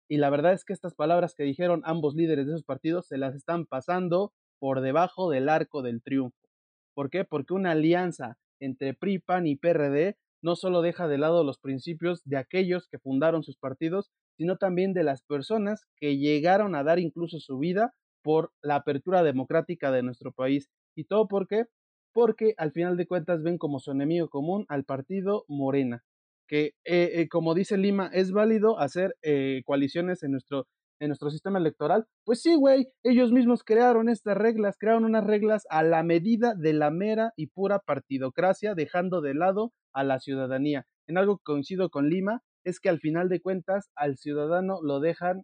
[0.10, 3.18] Y la verdad es que estas palabras que dijeron ambos líderes de esos partidos se
[3.18, 6.50] las están pasando por debajo del arco del triunfo.
[6.94, 7.24] ¿Por qué?
[7.24, 12.22] Porque una alianza entre PRI, PAN y PRD no solo deja de lado los principios
[12.26, 17.00] de aquellos que fundaron sus partidos, sino también de las personas que llegaron a dar
[17.00, 17.94] incluso su vida
[18.26, 20.68] por la apertura democrática de nuestro país.
[20.96, 21.66] ¿Y todo por qué?
[22.12, 26.04] Porque al final de cuentas ven como su enemigo común al partido Morena,
[26.48, 30.66] que eh, eh, como dice Lima, es válido hacer eh, coaliciones en nuestro,
[31.00, 32.08] en nuestro sistema electoral.
[32.24, 36.74] Pues sí, güey, ellos mismos crearon estas reglas, crearon unas reglas a la medida de
[36.74, 40.88] la mera y pura partidocracia, dejando de lado a la ciudadanía.
[41.08, 45.00] En algo que coincido con Lima, es que al final de cuentas al ciudadano lo
[45.00, 45.44] dejan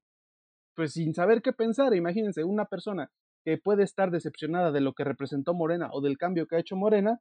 [0.76, 1.96] pues sin saber qué pensar.
[1.96, 3.10] Imagínense, una persona
[3.44, 6.76] que puede estar decepcionada de lo que representó Morena o del cambio que ha hecho
[6.76, 7.20] Morena,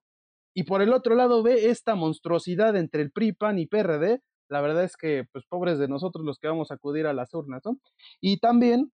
[0.54, 4.60] y por el otro lado ve esta monstruosidad entre el PRI, PAN y PRD, la
[4.60, 7.62] verdad es que, pues pobres de nosotros los que vamos a acudir a las urnas,
[7.64, 7.78] ¿no?
[8.20, 8.92] Y también,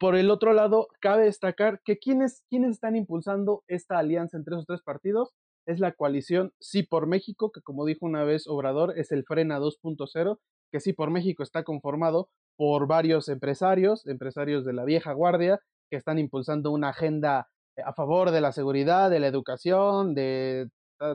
[0.00, 4.66] por el otro lado, cabe destacar que quienes, quienes están impulsando esta alianza entre esos
[4.66, 5.32] tres partidos,
[5.66, 9.60] es la coalición Sí por México, que como dijo una vez Obrador, es el Frena
[9.60, 10.38] 2.0,
[10.72, 15.96] que Sí por México está conformado por varios empresarios, empresarios de la vieja guardia, que
[15.96, 20.68] están impulsando una agenda eh, a favor de la seguridad, de la educación, de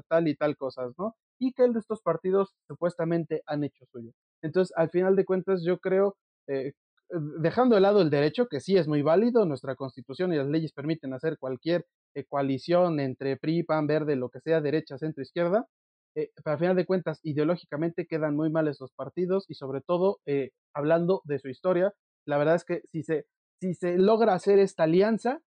[0.07, 1.15] tal y tal cosas, ¿no?
[1.39, 4.11] Y que estos partidos supuestamente han hecho suyo.
[4.41, 6.15] Entonces, al final de cuentas, yo creo,
[6.47, 6.73] eh,
[7.39, 10.73] dejando de lado el derecho, que sí es muy válido, nuestra constitución y las leyes
[10.73, 15.65] permiten hacer cualquier eh, coalición entre PRI, PAN, Verde, lo que sea, derecha, centro, izquierda,
[16.19, 20.19] eh, pero al final de cuentas, ideológicamente quedan muy mal estos partidos y sobre todo,
[20.25, 21.93] eh, hablando de su historia,
[22.25, 23.25] la verdad es que si se,
[23.61, 25.41] si se logra hacer esta alianza,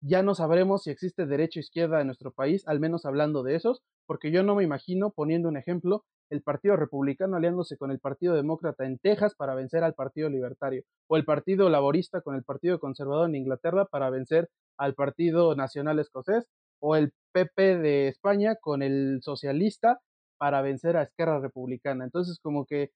[0.00, 3.54] ya no sabremos si existe derecha o izquierda en nuestro país, al menos hablando de
[3.54, 8.00] esos, porque yo no me imagino, poniendo un ejemplo, el Partido Republicano aliándose con el
[8.00, 12.42] Partido Demócrata en Texas para vencer al Partido Libertario, o el Partido Laborista con el
[12.42, 16.48] Partido Conservador en Inglaterra para vencer al Partido Nacional Escocés,
[16.82, 20.00] o el PP de España con el Socialista
[20.36, 22.04] para vencer a Esquerra Republicana.
[22.04, 22.90] Entonces, como que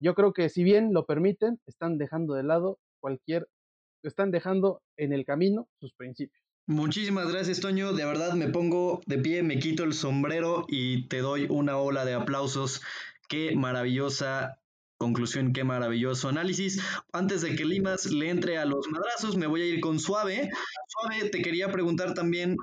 [0.00, 3.46] yo creo que si bien lo permiten, están dejando de lado cualquier,
[4.02, 6.42] están dejando en el camino sus principios.
[6.66, 7.92] Muchísimas gracias, Toño.
[7.92, 12.04] De verdad me pongo de pie, me quito el sombrero y te doy una ola
[12.04, 12.82] de aplausos.
[13.28, 14.58] Qué maravillosa
[14.98, 16.82] conclusión, qué maravilloso análisis.
[17.12, 20.50] Antes de que Limas le entre a los madrazos, me voy a ir con Suave.
[20.88, 22.56] Suave, te quería preguntar también,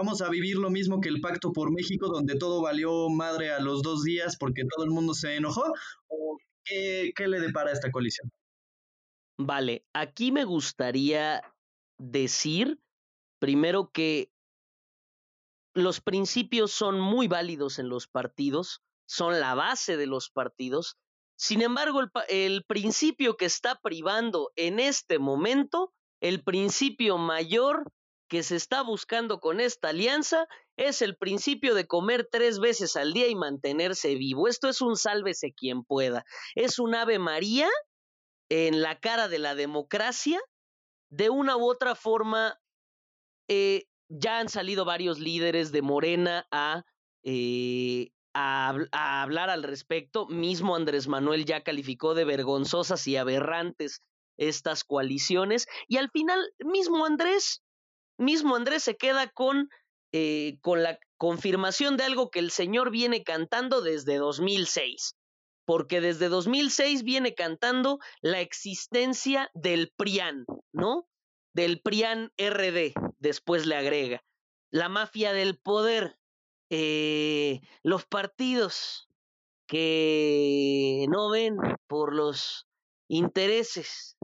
[0.00, 3.60] ¿vamos a vivir lo mismo que el Pacto por México, donde todo valió madre a
[3.60, 5.72] los dos días porque todo el mundo se enojó?
[6.08, 8.30] ¿O qué, le depara a esta coalición?
[9.38, 11.42] Vale, aquí me gustaría
[11.98, 12.78] decir
[13.40, 14.30] Primero que
[15.74, 20.98] los principios son muy válidos en los partidos, son la base de los partidos.
[21.36, 27.90] Sin embargo, el, principio que está privando en este momento, el principio mayor
[28.30, 33.12] que se está buscando con esta alianza, es el principio de comer tres veces al
[33.12, 34.46] día y mantenerse vivo.
[34.46, 36.24] Esto es un sálvese quien pueda.
[36.54, 37.68] Es un ave María
[38.48, 40.40] en la cara de la democracia.
[41.10, 42.56] De una u otra forma,
[43.48, 46.46] eh, ya han salido varios líderes de Morena
[47.24, 48.76] eh, a,
[49.22, 50.28] hablar al respecto.
[50.28, 54.02] Mismo Andrés Manuel ya calificó de vergonzosas y aberrantes
[54.36, 55.66] estas coaliciones.
[55.88, 57.60] Y al final, mismo Andrés,
[58.20, 59.68] mismo Andrés se queda con,
[60.12, 65.16] eh, con la confirmación de algo que el señor viene cantando desde 2006
[65.70, 71.06] porque desde 2006 viene cantando la existencia del PRIAN, ¿no?
[71.54, 74.20] Del PRIAN RD, después le agrega.
[74.72, 76.18] La mafia del poder,
[76.70, 79.08] eh, los partidos
[79.68, 81.56] que no ven
[81.86, 82.66] por los
[83.06, 84.16] intereses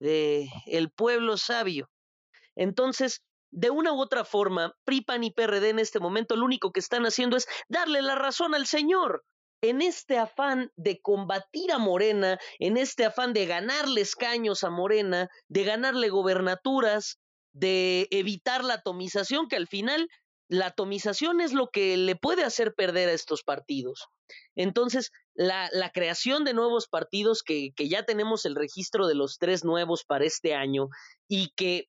[0.00, 1.88] del el pueblo sabio.
[2.56, 6.80] Entonces, de una u otra forma, PRIPAN y PRD en este momento lo único que
[6.80, 9.24] están haciendo es darle la razón al señor.
[9.60, 15.28] en este afán de combatir a Morena, en este afán de ganarle escaños a Morena,
[15.48, 17.18] de ganarle gobernaturas,
[17.52, 20.08] de evitar la atomización, que al final
[20.48, 24.06] la atomización es lo que le puede hacer perder a estos partidos.
[24.54, 30.04] Entonces, la, creación de nuevos partidos, que ya tenemos el registro de los tres nuevos
[30.04, 30.88] para este año,
[31.26, 31.88] y que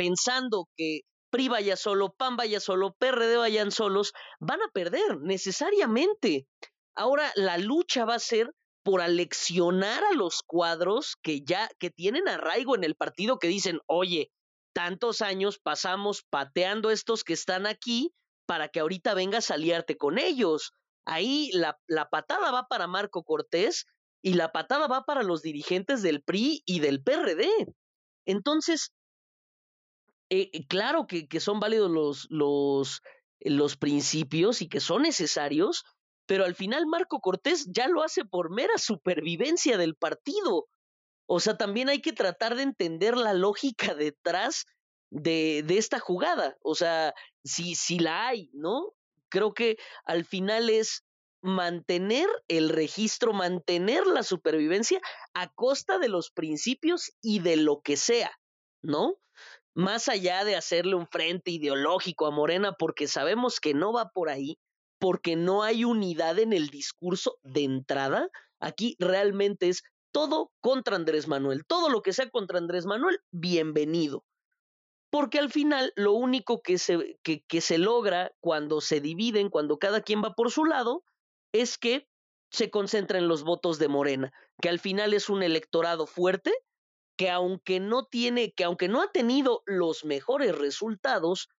[0.00, 6.46] pensando que PRI vaya solo, PAN vaya solo, PRD vayan solos, van a perder necesariamente.
[6.96, 8.50] Ahora la lucha va a ser
[8.82, 13.78] por aleccionar a los cuadros que ya que tienen arraigo en el partido que dicen,
[13.86, 14.30] "Oye,
[14.74, 18.14] tantos años pasamos pateando estos que están aquí
[18.46, 20.72] para que ahorita vengas a aliarte con ellos."
[21.04, 23.84] Ahí la, la patada va para Marco Cortés
[24.22, 27.50] y la patada va para los dirigentes del PRI y del PRD.
[28.24, 28.92] Entonces,
[30.30, 33.02] eh, claro que, que, son válidos los, los,
[33.40, 35.84] los principios y que son necesarios,
[36.26, 40.68] pero al final Marco Cortés ya lo hace por mera supervivencia del partido.
[41.26, 44.66] O sea, también hay que tratar de entender la lógica detrás
[45.10, 46.56] de, de esta jugada.
[46.62, 47.14] O sea,
[47.44, 48.92] si, si la hay, ¿no?
[49.28, 51.04] Creo que al final es
[51.42, 55.00] mantener el registro, mantener la supervivencia
[55.34, 58.38] a costa de los principios y de lo que sea,
[58.82, 59.16] ¿no?
[59.74, 64.28] Más allá de hacerle un frente ideológico a Morena, porque sabemos que no va por
[64.28, 64.58] ahí,
[64.98, 68.28] porque no hay unidad en el discurso de entrada,
[68.60, 74.24] aquí realmente es todo contra Andrés Manuel, todo lo que sea contra Andrés Manuel, bienvenido.
[75.10, 79.78] Porque al final lo único que se, que, que se logra cuando se dividen, cuando
[79.78, 81.04] cada quien va por su lado,
[81.52, 82.08] es que
[82.50, 86.52] se concentra en los votos de Morena, que al final es un electorado fuerte,
[87.20, 91.50] que aunque no tiene, que aunque no ha tenido los mejores resultados,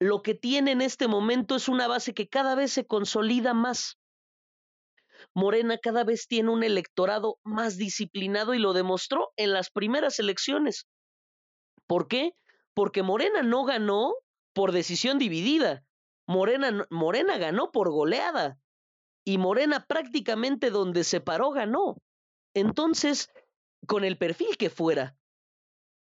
[0.00, 3.98] lo que tiene en este momento es una base que cada vez se consolida más.
[5.34, 10.86] Morena cada vez tiene un electorado más disciplinado y lo demostró en las primeras elecciones.
[11.86, 12.32] ¿Por qué?
[12.72, 14.14] Porque Morena no ganó
[14.54, 15.84] por decisión dividida.
[16.26, 18.56] Morena, Morena ganó por goleada
[19.22, 21.98] y Morena prácticamente donde se paró ganó.
[22.54, 23.30] Entonces,
[23.86, 25.16] con el perfil que fuera.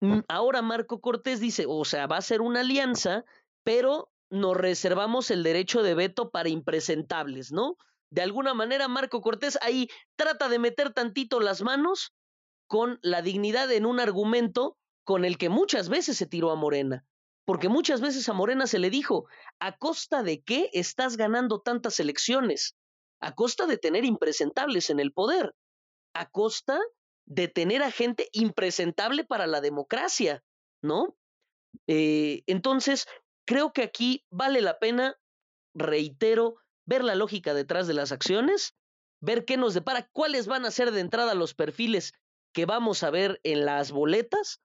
[0.01, 3.23] Mm, ahora Marco Cortés dice, o sea, va a ser una alianza,
[3.63, 7.77] pero nos reservamos el derecho de veto para impresentables, ¿no?
[8.09, 12.13] De alguna manera Marco Cortés ahí trata de meter tantito las manos
[12.67, 17.05] con la dignidad en un argumento con el que muchas veces se tiró a Morena.
[17.45, 19.25] Porque muchas veces a Morena se le dijo,
[19.59, 22.75] ¿a costa de qué estás ganando tantas elecciones?
[23.21, 25.53] a costa de tener impresentables en el poder,
[26.13, 26.79] a costa
[27.31, 30.43] de tener a gente impresentable para la democracia,
[30.81, 31.15] ¿no?
[31.87, 33.07] Eh, entonces,
[33.45, 35.15] creo que aquí vale la pena,
[35.73, 38.75] reitero, ver la lógica detrás de las acciones,
[39.21, 42.11] ver qué nos depara, cuáles van a ser de entrada los perfiles
[42.53, 44.59] que vamos a ver en las boletas,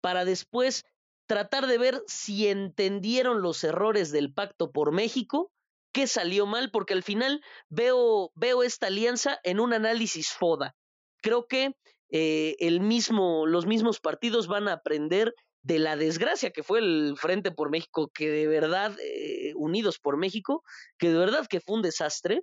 [0.00, 0.84] para después
[1.28, 5.52] tratar de ver si entendieron los errores del pacto por México
[5.92, 10.74] qué salió mal, porque al final veo, veo esta alianza en un análisis FODA.
[11.22, 11.76] Creo que
[12.10, 17.14] eh, el mismo, los mismos partidos van a aprender de la desgracia que fue el
[17.18, 20.62] Frente por México, que de verdad, eh, Unidos por México,
[20.98, 22.42] que de verdad que fue un desastre.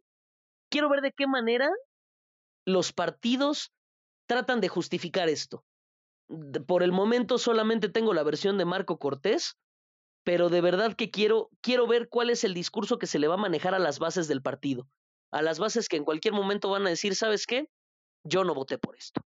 [0.69, 1.69] Quiero ver de qué manera
[2.65, 3.71] los partidos
[4.28, 5.63] tratan de justificar esto.
[6.67, 9.56] Por el momento solamente tengo la versión de Marco Cortés,
[10.23, 13.36] pero de verdad que quiero, quiero ver cuál es el discurso que se le va
[13.36, 14.88] a manejar a las bases del partido,
[15.32, 17.69] a las bases que en cualquier momento van a decir, ¿sabes qué?
[18.23, 19.21] Yo no voté por esto.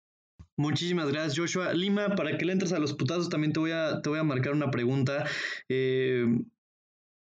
[0.58, 1.74] Muchísimas gracias, Joshua.
[1.74, 4.24] Lima, para que le entres a los putazos, también te voy a, te voy a
[4.24, 5.26] marcar una pregunta.
[5.68, 6.26] Eh,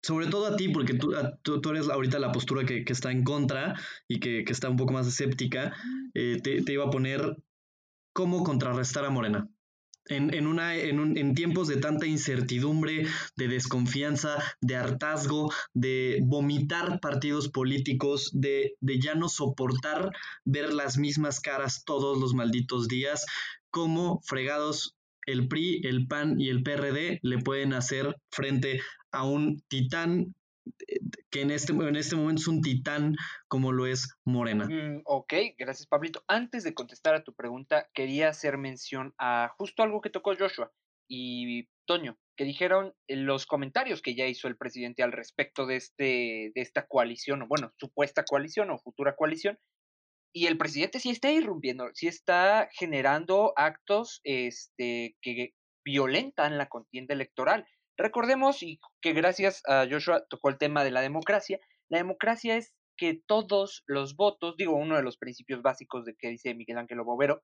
[0.02, 3.24] sobre todo a ti, porque tú, tú, eres ahorita la postura que, que está en
[3.24, 3.76] contra
[4.08, 5.74] y que, que, está un poco más escéptica,
[6.14, 7.36] eh, te, te, iba a poner
[8.14, 9.50] cómo contrarrestar a Morena
[10.10, 17.50] en, una, en, en, tiempos de tanta incertidumbre, de desconfianza, de hartazgo, de vomitar partidos
[17.50, 20.12] políticos, de, de ya no soportar
[20.46, 23.26] ver las mismas caras todos los malditos días,
[23.70, 29.62] como fregados el PRI, el PAN y el PRD le pueden hacer frente a un
[29.68, 30.34] titán
[31.30, 33.16] que en este, en este momento es un titán
[33.48, 34.66] como lo es Morena.
[34.66, 36.24] Mm, ok, gracias Pablito.
[36.28, 40.72] Antes de contestar a tu pregunta, quería hacer mención a justo algo que tocó Joshua
[41.10, 46.52] y Toño, que dijeron los comentarios que ya hizo el presidente al respecto de, este,
[46.54, 49.58] de esta coalición, o bueno, supuesta coalición o futura coalición,
[50.34, 55.54] y el presidente sí está irrumpiendo, sí está generando actos este, que
[55.84, 57.66] violentan la contienda electoral.
[57.98, 61.60] Recordemos y que gracias a Joshua tocó el tema de la democracia.
[61.90, 66.30] La democracia es que todos los votos, digo, uno de los principios básicos de que
[66.30, 67.44] dice Miguel Ángel Bovero,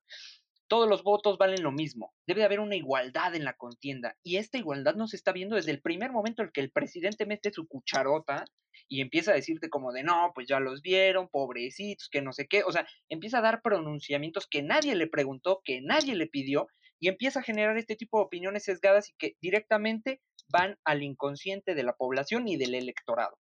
[0.67, 2.13] todos los votos valen lo mismo.
[2.27, 4.15] Debe haber una igualdad en la contienda.
[4.23, 7.25] Y esta igualdad no se está viendo desde el primer momento en que el presidente
[7.25, 8.45] mete su cucharota
[8.87, 12.47] y empieza a decirte como de no, pues ya los vieron, pobrecitos, que no sé
[12.47, 12.63] qué.
[12.63, 16.67] O sea, empieza a dar pronunciamientos que nadie le preguntó, que nadie le pidió,
[16.99, 20.21] y empieza a generar este tipo de opiniones sesgadas y que directamente
[20.53, 23.37] van al inconsciente de la población y del electorado.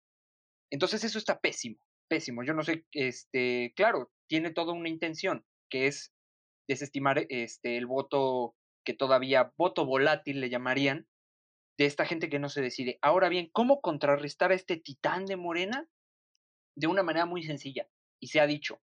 [0.71, 2.43] Entonces eso está pésimo, pésimo.
[2.43, 6.13] Yo no sé, este, claro, tiene toda una intención, que es
[6.67, 8.55] desestimar este, el voto
[8.85, 11.07] que todavía, voto volátil le llamarían,
[11.77, 12.97] de esta gente que no se decide.
[13.01, 15.87] Ahora bien, ¿cómo contrarrestar a este titán de Morena?
[16.75, 17.87] De una manera muy sencilla.
[18.21, 18.81] Y se ha dicho,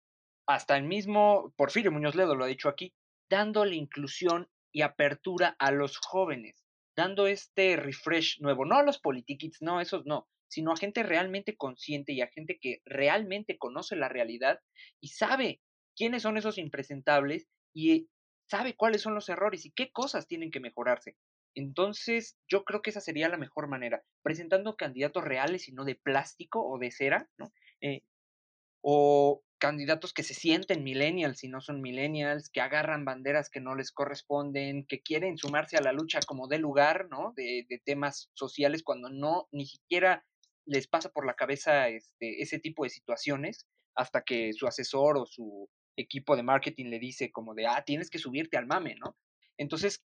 [0.47, 2.93] hasta el mismo Porfirio Muñoz Ledo lo ha dicho aquí,
[3.29, 6.62] dándole inclusión y apertura a los jóvenes,
[6.95, 11.55] dando este refresh nuevo, no a los politiquitos, no, esos no, sino a gente realmente
[11.57, 14.59] consciente y a gente que realmente conoce la realidad
[15.01, 15.61] y sabe
[15.95, 18.09] quiénes son esos impresentables y
[18.49, 21.15] sabe cuáles son los errores y qué cosas tienen que mejorarse.
[21.55, 25.95] Entonces, yo creo que esa sería la mejor manera, presentando candidatos reales y no de
[25.95, 27.51] plástico o de cera, ¿no?
[27.81, 28.01] Eh,
[28.81, 33.75] o candidatos que se sienten millennials y no son millennials, que agarran banderas que no
[33.75, 37.31] les corresponden, que quieren sumarse a la lucha como de lugar, ¿no?
[37.37, 40.25] De, temas sociales cuando no, ni siquiera
[40.65, 45.25] les pasa por la cabeza este, ese tipo de situaciones hasta que su asesor o
[45.25, 49.15] su equipo de marketing le dice como de, ah, tienes que subirte al mame, ¿no?
[49.57, 50.03] Entonces,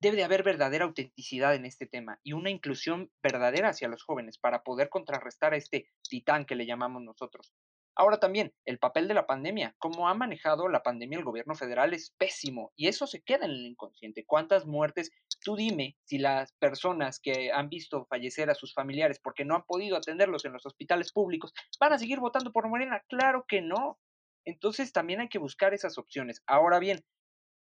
[0.00, 4.38] debe de haber verdadera autenticidad en este tema y una inclusión verdadera hacia los jóvenes
[4.38, 7.52] para poder contrarrestar a este titán que le llamamos nosotros.
[8.00, 9.74] Ahora también, el papel de la pandemia.
[9.76, 13.50] Cómo ha manejado la pandemia el gobierno federal es pésimo y eso se queda en
[13.50, 14.24] el inconsciente.
[14.24, 15.10] ¿Cuántas muertes?
[15.44, 19.66] Tú dime si las personas que han visto fallecer a sus familiares porque no han
[19.66, 23.04] podido atenderlos en los hospitales públicos van a seguir votando por Morena.
[23.06, 23.98] Claro que no.
[24.46, 26.42] Entonces también hay que buscar esas opciones.
[26.46, 27.04] Ahora bien,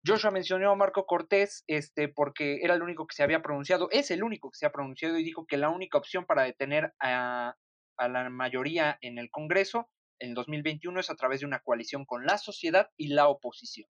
[0.05, 4.11] Joshua mencionó a Marco Cortés este, porque era el único que se había pronunciado, es
[4.11, 7.55] el único que se ha pronunciado y dijo que la única opción para detener a,
[7.95, 9.89] a la mayoría en el Congreso
[10.19, 13.89] en 2021 es a través de una coalición con la sociedad y la oposición.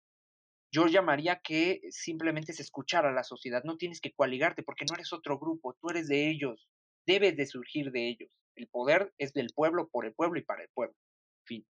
[0.72, 4.96] Yo llamaría que simplemente se escuchara a la sociedad, no tienes que coaligarte porque no
[4.96, 6.68] eres otro grupo, tú eres de ellos,
[7.06, 8.32] debes de surgir de ellos.
[8.56, 10.96] El poder es del pueblo, por el pueblo y para el pueblo.
[11.46, 11.66] Fin.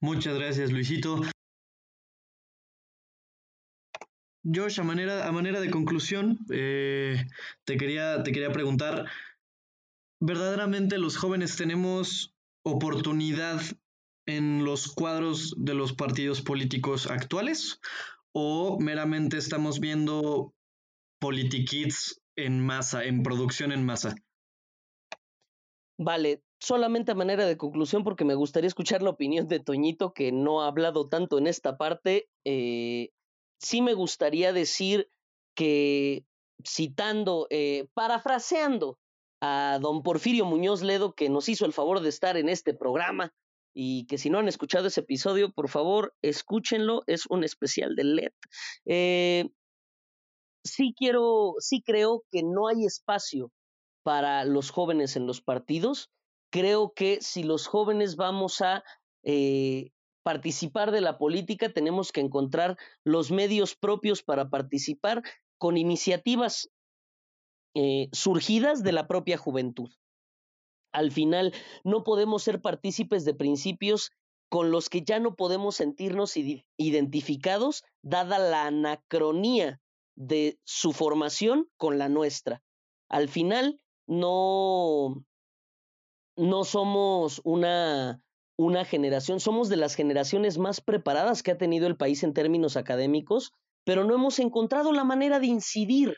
[0.00, 1.22] Muchas gracias, Luisito.
[4.44, 7.26] Josh, a manera, a manera de conclusión, eh,
[7.64, 9.06] te, quería, te quería preguntar,
[10.20, 13.60] ¿verdaderamente los jóvenes tenemos oportunidad
[14.26, 17.80] en los cuadros de los partidos políticos actuales?
[18.32, 20.54] ¿O meramente estamos viendo
[21.18, 24.14] politikids en masa, en producción en masa?
[25.98, 30.30] Vale, solamente a manera de conclusión, porque me gustaría escuchar la opinión de Toñito, que
[30.30, 32.28] no ha hablado tanto en esta parte.
[32.44, 33.10] Eh,
[33.60, 35.10] sí me gustaría decir
[35.56, 36.24] que,
[36.64, 38.98] citando, eh, parafraseando
[39.40, 43.32] a don Porfirio Muñoz Ledo, que nos hizo el favor de estar en este programa,
[43.74, 48.04] y que si no han escuchado ese episodio, por favor, escúchenlo, es un especial de
[48.04, 48.32] LED.
[48.86, 49.50] Eh,
[50.64, 53.52] sí quiero, sí creo que no hay espacio
[54.02, 56.10] para los jóvenes en los partidos.
[56.50, 58.82] Creo que si los jóvenes vamos a
[59.22, 59.90] eh,
[60.24, 65.22] participar de la política, tenemos que encontrar los medios propios para participar
[65.58, 66.68] con iniciativas
[67.80, 69.88] eh, surgidas de la propia juventud.
[70.90, 71.54] Al final,
[71.84, 74.10] no podemos ser partícipes de principios
[74.48, 76.34] con los que ya no podemos sentirnos
[76.76, 79.80] identificados, dada la anacronía
[80.16, 82.64] de su formación con la nuestra.
[83.08, 85.24] Al final, no,
[86.34, 88.20] no somos una,
[88.56, 92.76] una generación, somos de las generaciones más preparadas que ha tenido el país en términos
[92.76, 93.52] académicos,
[93.84, 96.16] pero no hemos encontrado la manera de incidir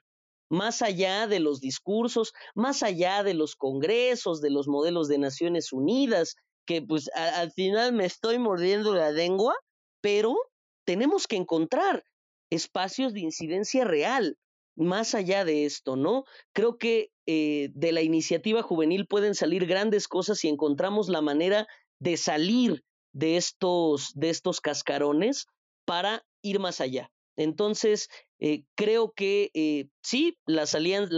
[0.50, 5.72] más allá de los discursos, más allá de los congresos, de los modelos de Naciones
[5.72, 6.36] Unidas,
[6.66, 9.54] que pues al final me estoy mordiendo la lengua,
[10.02, 10.36] pero
[10.84, 12.04] tenemos que encontrar
[12.50, 14.36] espacios de incidencia real
[14.76, 16.24] más allá de esto, ¿no?
[16.52, 21.66] Creo que eh, de la iniciativa juvenil pueden salir grandes cosas si encontramos la manera
[21.98, 22.82] de salir
[23.12, 25.46] de estos, de estos cascarones
[25.84, 27.10] para ir más allá.
[27.40, 30.64] Entonces, eh, creo que eh, sí, la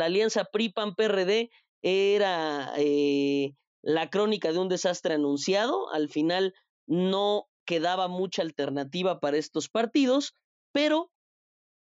[0.04, 1.50] alianza PRI-PAN-PRD
[1.82, 2.72] era
[3.82, 5.92] la crónica de un desastre anunciado.
[5.92, 6.54] Al final
[6.86, 10.34] no quedaba mucha alternativa para estos partidos,
[10.72, 11.10] pero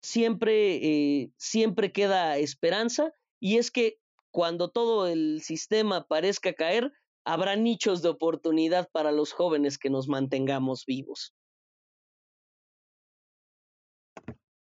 [0.02, 3.98] siempre, eh, siempre queda esperanza y es que
[4.30, 6.92] cuando todo el sistema parezca caer,
[7.24, 11.34] habrá nichos de oportunidad para los jóvenes que nos mantengamos vivos.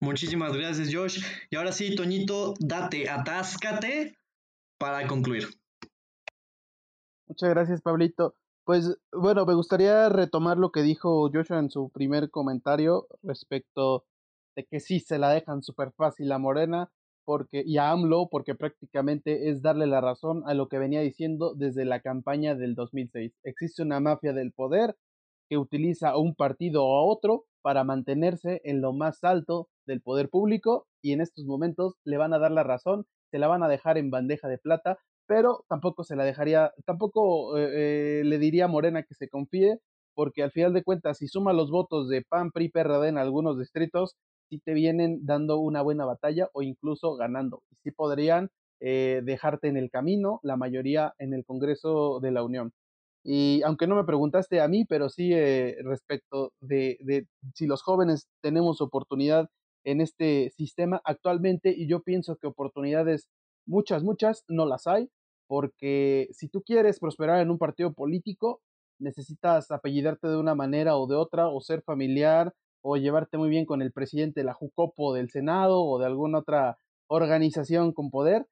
[0.03, 1.23] Muchísimas gracias, Josh.
[1.49, 4.17] Y ahora sí, Toñito, date, atáscate
[4.77, 5.47] para concluir.
[7.25, 8.35] Muchas gracias, Pablito.
[8.65, 14.05] Pues bueno, me gustaría retomar lo que dijo Joshua en su primer comentario respecto
[14.57, 16.91] de que sí se la dejan súper fácil a Morena
[17.23, 21.53] porque, y a AMLO, porque prácticamente es darle la razón a lo que venía diciendo
[21.55, 23.31] desde la campaña del 2006.
[23.45, 24.97] Existe una mafia del poder
[25.49, 30.01] que utiliza a un partido o a otro para mantenerse en lo más alto del
[30.01, 33.63] poder público y en estos momentos le van a dar la razón, se la van
[33.63, 38.37] a dejar en bandeja de plata, pero tampoco se la dejaría, tampoco eh, eh, le
[38.37, 39.79] diría a Morena que se confíe,
[40.15, 43.57] porque al final de cuentas, si suma los votos de PAN, PRI, PRD en algunos
[43.57, 44.15] distritos,
[44.49, 47.63] sí te vienen dando una buena batalla o incluso ganando.
[47.71, 52.43] Y sí podrían eh, dejarte en el camino, la mayoría en el Congreso de la
[52.43, 52.73] Unión.
[53.23, 57.81] Y aunque no me preguntaste a mí, pero sí eh, respecto de, de, si los
[57.81, 59.49] jóvenes tenemos oportunidad
[59.85, 63.29] en este sistema actualmente, y yo pienso que oportunidades,
[63.65, 65.09] muchas, muchas, no las hay,
[65.47, 68.61] porque si tú quieres prosperar en un partido político,
[68.99, 73.65] necesitas apellidarte de una manera o de otra, o ser familiar, o llevarte muy bien
[73.65, 78.45] con el presidente de la Jucopo del Senado o de alguna otra organización con poder,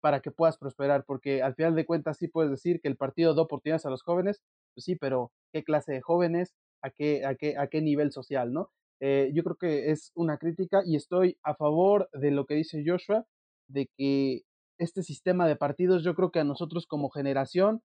[0.00, 3.34] para que puedas prosperar, porque al final de cuentas sí puedes decir que el partido
[3.34, 4.42] da oportunidades a los jóvenes,
[4.74, 6.54] pues sí, pero ¿qué clase de jóvenes?
[6.82, 8.70] ¿A qué, a qué, a qué nivel social, no?
[9.00, 12.82] Eh, yo creo que es una crítica y estoy a favor de lo que dice
[12.86, 13.26] Joshua,
[13.68, 14.42] de que
[14.78, 17.82] este sistema de partidos, yo creo que a nosotros como generación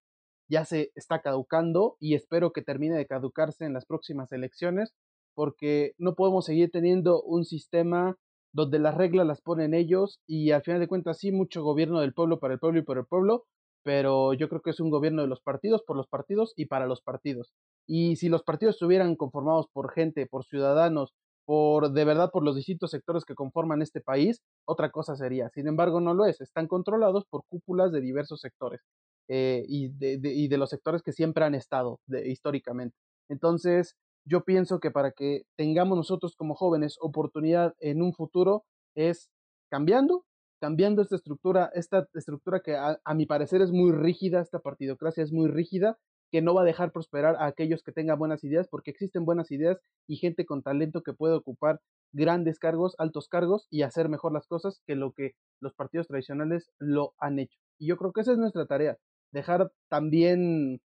[0.50, 4.94] ya se está caducando y espero que termine de caducarse en las próximas elecciones,
[5.34, 8.18] porque no podemos seguir teniendo un sistema
[8.56, 12.14] donde las reglas las ponen ellos y al final de cuentas sí mucho gobierno del
[12.14, 13.44] pueblo para el pueblo y por el pueblo,
[13.84, 16.86] pero yo creo que es un gobierno de los partidos, por los partidos y para
[16.86, 17.52] los partidos.
[17.86, 21.14] Y si los partidos estuvieran conformados por gente, por ciudadanos,
[21.46, 25.50] por de verdad por los distintos sectores que conforman este país, otra cosa sería.
[25.50, 26.40] Sin embargo, no lo es.
[26.40, 28.80] Están controlados por cúpulas de diversos sectores
[29.28, 32.96] eh, y, de, y, de, los sectores que siempre han estado históricamente.
[33.30, 33.96] Entonces,
[34.26, 38.64] yo pienso que para que tengamos nosotros como jóvenes oportunidad en un futuro
[38.96, 39.30] es
[39.70, 40.26] cambiando,
[40.60, 45.32] cambiando esta estructura, esta estructura que a, mi parecer es muy rígida, esta partidocracia es
[45.32, 45.98] muy rígida,
[46.32, 49.52] que no va a dejar prosperar a aquellos que tengan buenas ideas, porque existen buenas
[49.52, 51.80] ideas y gente con talento que puede ocupar
[52.14, 56.72] grandes cargos, altos cargos y hacer mejor las cosas que lo que los partidos tradicionales
[56.80, 57.60] lo han hecho.
[57.78, 58.98] Y yo creo que esa es nuestra tarea,
[59.32, 60.82] dejar también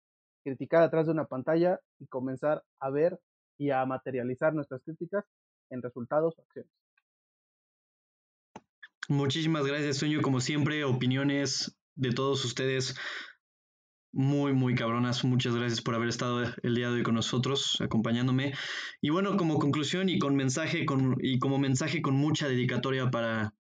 [0.45, 3.19] criticar atrás de una pantalla y comenzar a ver
[3.57, 5.25] y a materializar nuestras críticas
[5.71, 6.71] en resultados o acciones.
[9.09, 10.21] Muchísimas gracias, Sueño.
[10.21, 12.95] Como siempre, opiniones de todos ustedes
[14.11, 15.23] muy, muy cabronas.
[15.23, 18.53] Muchas gracias por haber estado el día de hoy con nosotros, acompañándome.
[19.01, 23.53] Y bueno, como conclusión y con mensaje con, y como mensaje con mucha dedicatoria para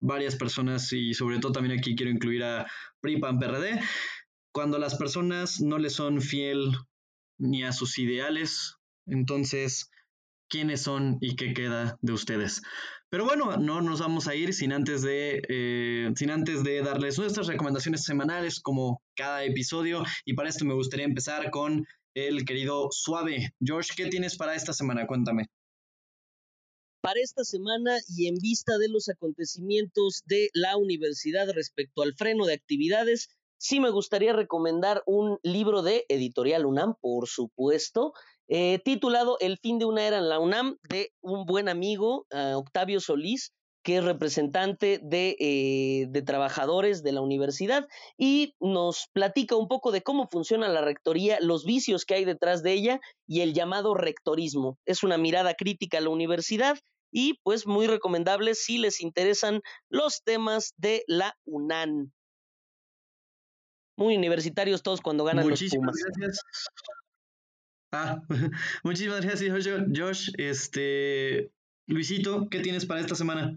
[0.00, 2.66] varias personas y sobre todo también aquí quiero incluir a
[3.00, 3.80] PRIPAN PRD
[4.52, 6.72] cuando las personas no le son fiel
[7.38, 8.76] ni a sus ideales,
[9.06, 9.90] entonces,
[10.48, 12.62] ¿quiénes son y qué queda de ustedes?
[13.10, 17.18] Pero bueno, no nos vamos a ir sin antes de, eh, sin antes de darles
[17.18, 20.02] nuestras recomendaciones semanales como cada episodio.
[20.24, 23.54] Y para esto me gustaría empezar con el querido Suave.
[23.66, 25.06] Josh, ¿qué tienes para esta semana?
[25.06, 25.48] Cuéntame.
[27.02, 32.46] Para esta semana y en vista de los acontecimientos de la universidad respecto al freno
[32.46, 33.28] de actividades,
[33.62, 38.12] sí me gustaría recomendar un libro de Editorial UNAM, por supuesto,
[38.48, 42.56] eh, titulado El fin de una era en la UNAM, de un buen amigo, uh,
[42.56, 43.52] Octavio Solís,
[43.84, 47.86] que es representante de, eh, de, trabajadores de la universidad
[48.18, 52.64] y nos platica un poco de cómo funciona la rectoría, los vicios que hay detrás
[52.64, 54.76] de ella y el llamado rectorismo.
[54.86, 56.78] Es una mirada crítica a la universidad
[57.12, 62.12] y pues muy recomendable si les interesan los temas de la UNAM
[64.02, 66.18] muy universitarios todos cuando ganan Muchísimas los Pumas.
[66.18, 66.44] Gracias.
[67.92, 68.22] Ah,
[68.84, 69.52] muchísimas gracias,
[69.94, 70.30] Josh.
[70.38, 71.52] Este,
[71.86, 73.56] Luisito, ¿qué tienes para esta semana?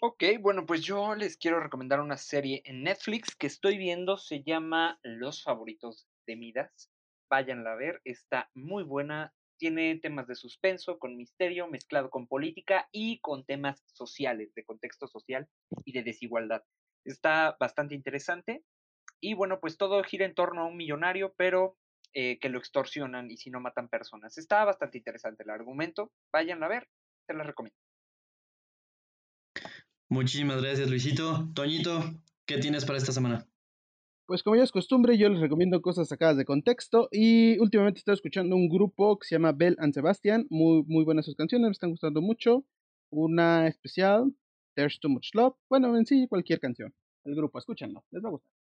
[0.00, 4.42] Ok, bueno, pues yo les quiero recomendar una serie en Netflix que estoy viendo, se
[4.42, 6.90] llama Los favoritos de Midas.
[7.30, 12.88] Váyanla a ver, está muy buena, tiene temas de suspenso, con misterio, mezclado con política
[12.92, 15.48] y con temas sociales, de contexto social
[15.84, 16.62] y de desigualdad.
[17.04, 18.64] Está bastante interesante.
[19.24, 21.78] Y bueno, pues todo gira en torno a un millonario, pero
[22.12, 24.36] eh, que lo extorsionan y si no matan personas.
[24.36, 26.12] Está bastante interesante el argumento.
[26.30, 26.90] Vayan a ver,
[27.26, 27.78] te lo recomiendo.
[30.10, 31.48] Muchísimas gracias, Luisito.
[31.54, 32.02] Toñito,
[32.44, 33.46] ¿qué tienes para esta semana?
[34.26, 38.14] Pues como ya es costumbre, yo les recomiendo cosas sacadas de contexto y últimamente estoy
[38.14, 41.72] escuchando un grupo que se llama Bell and Sebastian, muy, muy buenas sus canciones, me
[41.72, 42.66] están gustando mucho.
[43.10, 44.34] Una especial,
[44.74, 46.94] There's Too Much Love, bueno, en sí cualquier canción.
[47.24, 48.63] El grupo, escúchenlo, les va a gustar.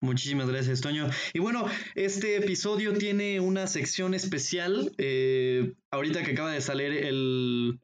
[0.00, 1.08] Muchísimas gracias, Toño.
[1.32, 4.92] Y bueno, este episodio tiene una sección especial.
[4.96, 7.80] Eh, ahorita que acaba de salir el,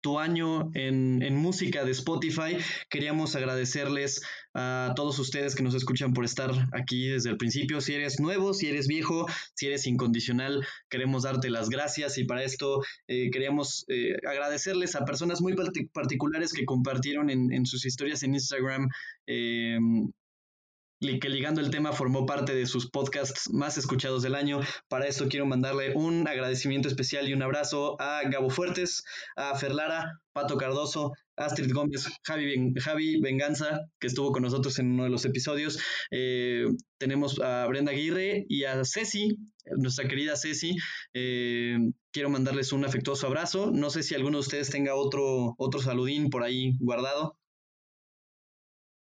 [0.00, 2.56] tu año en, en, música de Spotify.
[2.88, 4.22] Queríamos agradecerles
[4.54, 7.80] a todos ustedes que nos escuchan por estar aquí desde el principio.
[7.80, 12.44] Si eres nuevo, si eres viejo, si eres incondicional, queremos darte las gracias y para
[12.44, 15.54] esto eh, queríamos eh, agradecerles a personas muy
[15.92, 18.88] particulares que compartieron en, en sus historias en Instagram
[19.26, 19.78] eh,
[21.00, 24.60] que ligando el tema formó parte de sus podcasts más escuchados del año.
[24.88, 29.04] Para esto quiero mandarle un agradecimiento especial y un abrazo a Gabo Fuertes,
[29.36, 35.04] a Ferlara, Pato Cardoso, Astrid Gómez, Javi, Javi Venganza, que estuvo con nosotros en uno
[35.04, 35.78] de los episodios.
[36.10, 36.66] Eh,
[36.98, 39.36] tenemos a Brenda Aguirre y a Ceci,
[39.76, 40.76] nuestra querida Ceci.
[41.14, 41.78] Eh,
[42.10, 43.70] quiero mandarles un afectuoso abrazo.
[43.72, 47.38] No sé si alguno de ustedes tenga otro, otro saludín por ahí guardado.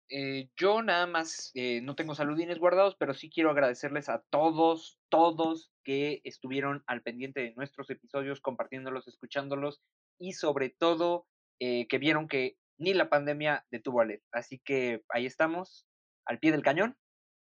[0.09, 4.99] Eh, yo nada más eh, no tengo saludines guardados, pero sí quiero agradecerles a todos,
[5.09, 9.81] todos que estuvieron al pendiente de nuestros episodios, compartiéndolos, escuchándolos
[10.17, 11.27] y sobre todo
[11.59, 14.21] eh, que vieron que ni la pandemia detuvo a LED.
[14.31, 15.87] Así que ahí estamos,
[16.25, 16.97] al pie del cañón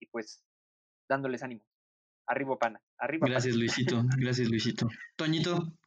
[0.00, 0.42] y pues
[1.08, 1.64] dándoles ánimo.
[2.26, 2.82] Arriba, pana.
[2.98, 3.26] Arriba.
[3.28, 4.02] Gracias, Luisito.
[4.18, 4.88] Gracias, Luisito.
[5.16, 5.77] Toñito.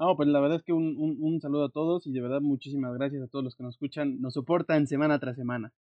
[0.00, 2.40] No, pues la verdad es que un, un, un, saludo a todos y de verdad
[2.40, 5.74] muchísimas gracias a todos los que nos escuchan, nos soportan semana tras semana.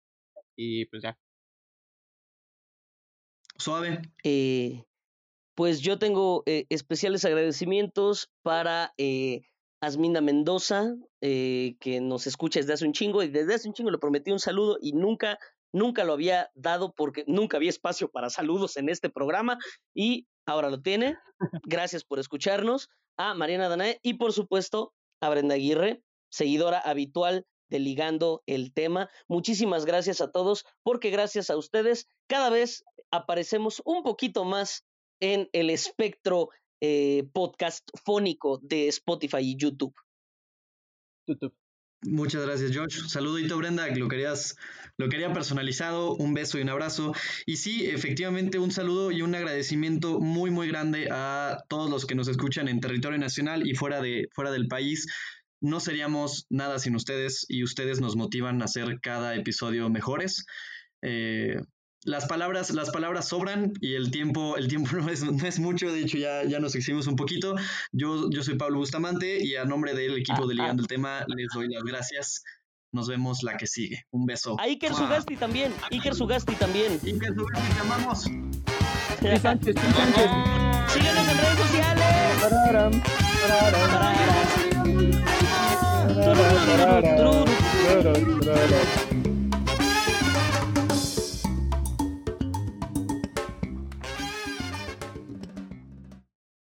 [0.57, 1.19] Y pues ya.
[3.59, 4.01] Suave.
[4.25, 4.87] Eh,
[5.55, 9.43] pues yo tengo eh, especiales agradecimientos para eh,
[9.83, 13.91] Asminda Mendoza, eh, que nos escucha desde hace un chingo y desde hace un chingo
[13.91, 15.39] le prometí un saludo y nunca,
[15.73, 19.59] nunca lo había dado porque nunca había espacio para saludos en este programa
[19.95, 21.18] y ahora lo tiene.
[21.64, 27.80] Gracias por escucharnos a Mariana Danae y por supuesto a Brenda Aguirre, seguidora habitual de
[27.80, 29.11] Ligando el Tema.
[29.28, 34.84] Muchísimas gracias a todos porque gracias a ustedes cada vez aparecemos un poquito más
[35.20, 39.94] en el espectro eh, podcast fónico de Spotify y YouTube.
[41.26, 41.55] YouTube.
[42.03, 43.09] Muchas gracias, Josh.
[43.09, 44.57] Saludito, Brenda, lo querías,
[44.97, 47.12] lo quería personalizado, un beso y un abrazo.
[47.47, 52.14] Y sí, efectivamente, un saludo y un agradecimiento muy, muy grande a todos los que
[52.14, 55.07] nos escuchan en territorio nacional y fuera, de, fuera del país.
[55.61, 60.44] No seríamos nada sin ustedes y ustedes nos motivan a hacer cada episodio mejores.
[61.03, 61.57] Eh,
[62.07, 65.92] las palabras, las palabras sobran y el tiempo, el tiempo no es, no es mucho,
[65.92, 67.57] de hecho ya, ya nos exhibimos un poquito.
[67.92, 71.48] Yo, yo soy Pablo Bustamante y a nombre del equipo de Ligando el Tema les
[71.52, 72.42] doy las gracias.
[72.92, 74.07] Nos vemos la que sigue.
[74.11, 74.57] Un beso.
[74.59, 75.74] A Iker Sugasti también.
[75.90, 76.98] Iker Sugasti también.
[77.04, 78.22] Iker Sugasti, te amamos.
[79.42, 79.74] Sánchez, Sánchez.
[80.88, 82.16] Síguenos en redes sociales.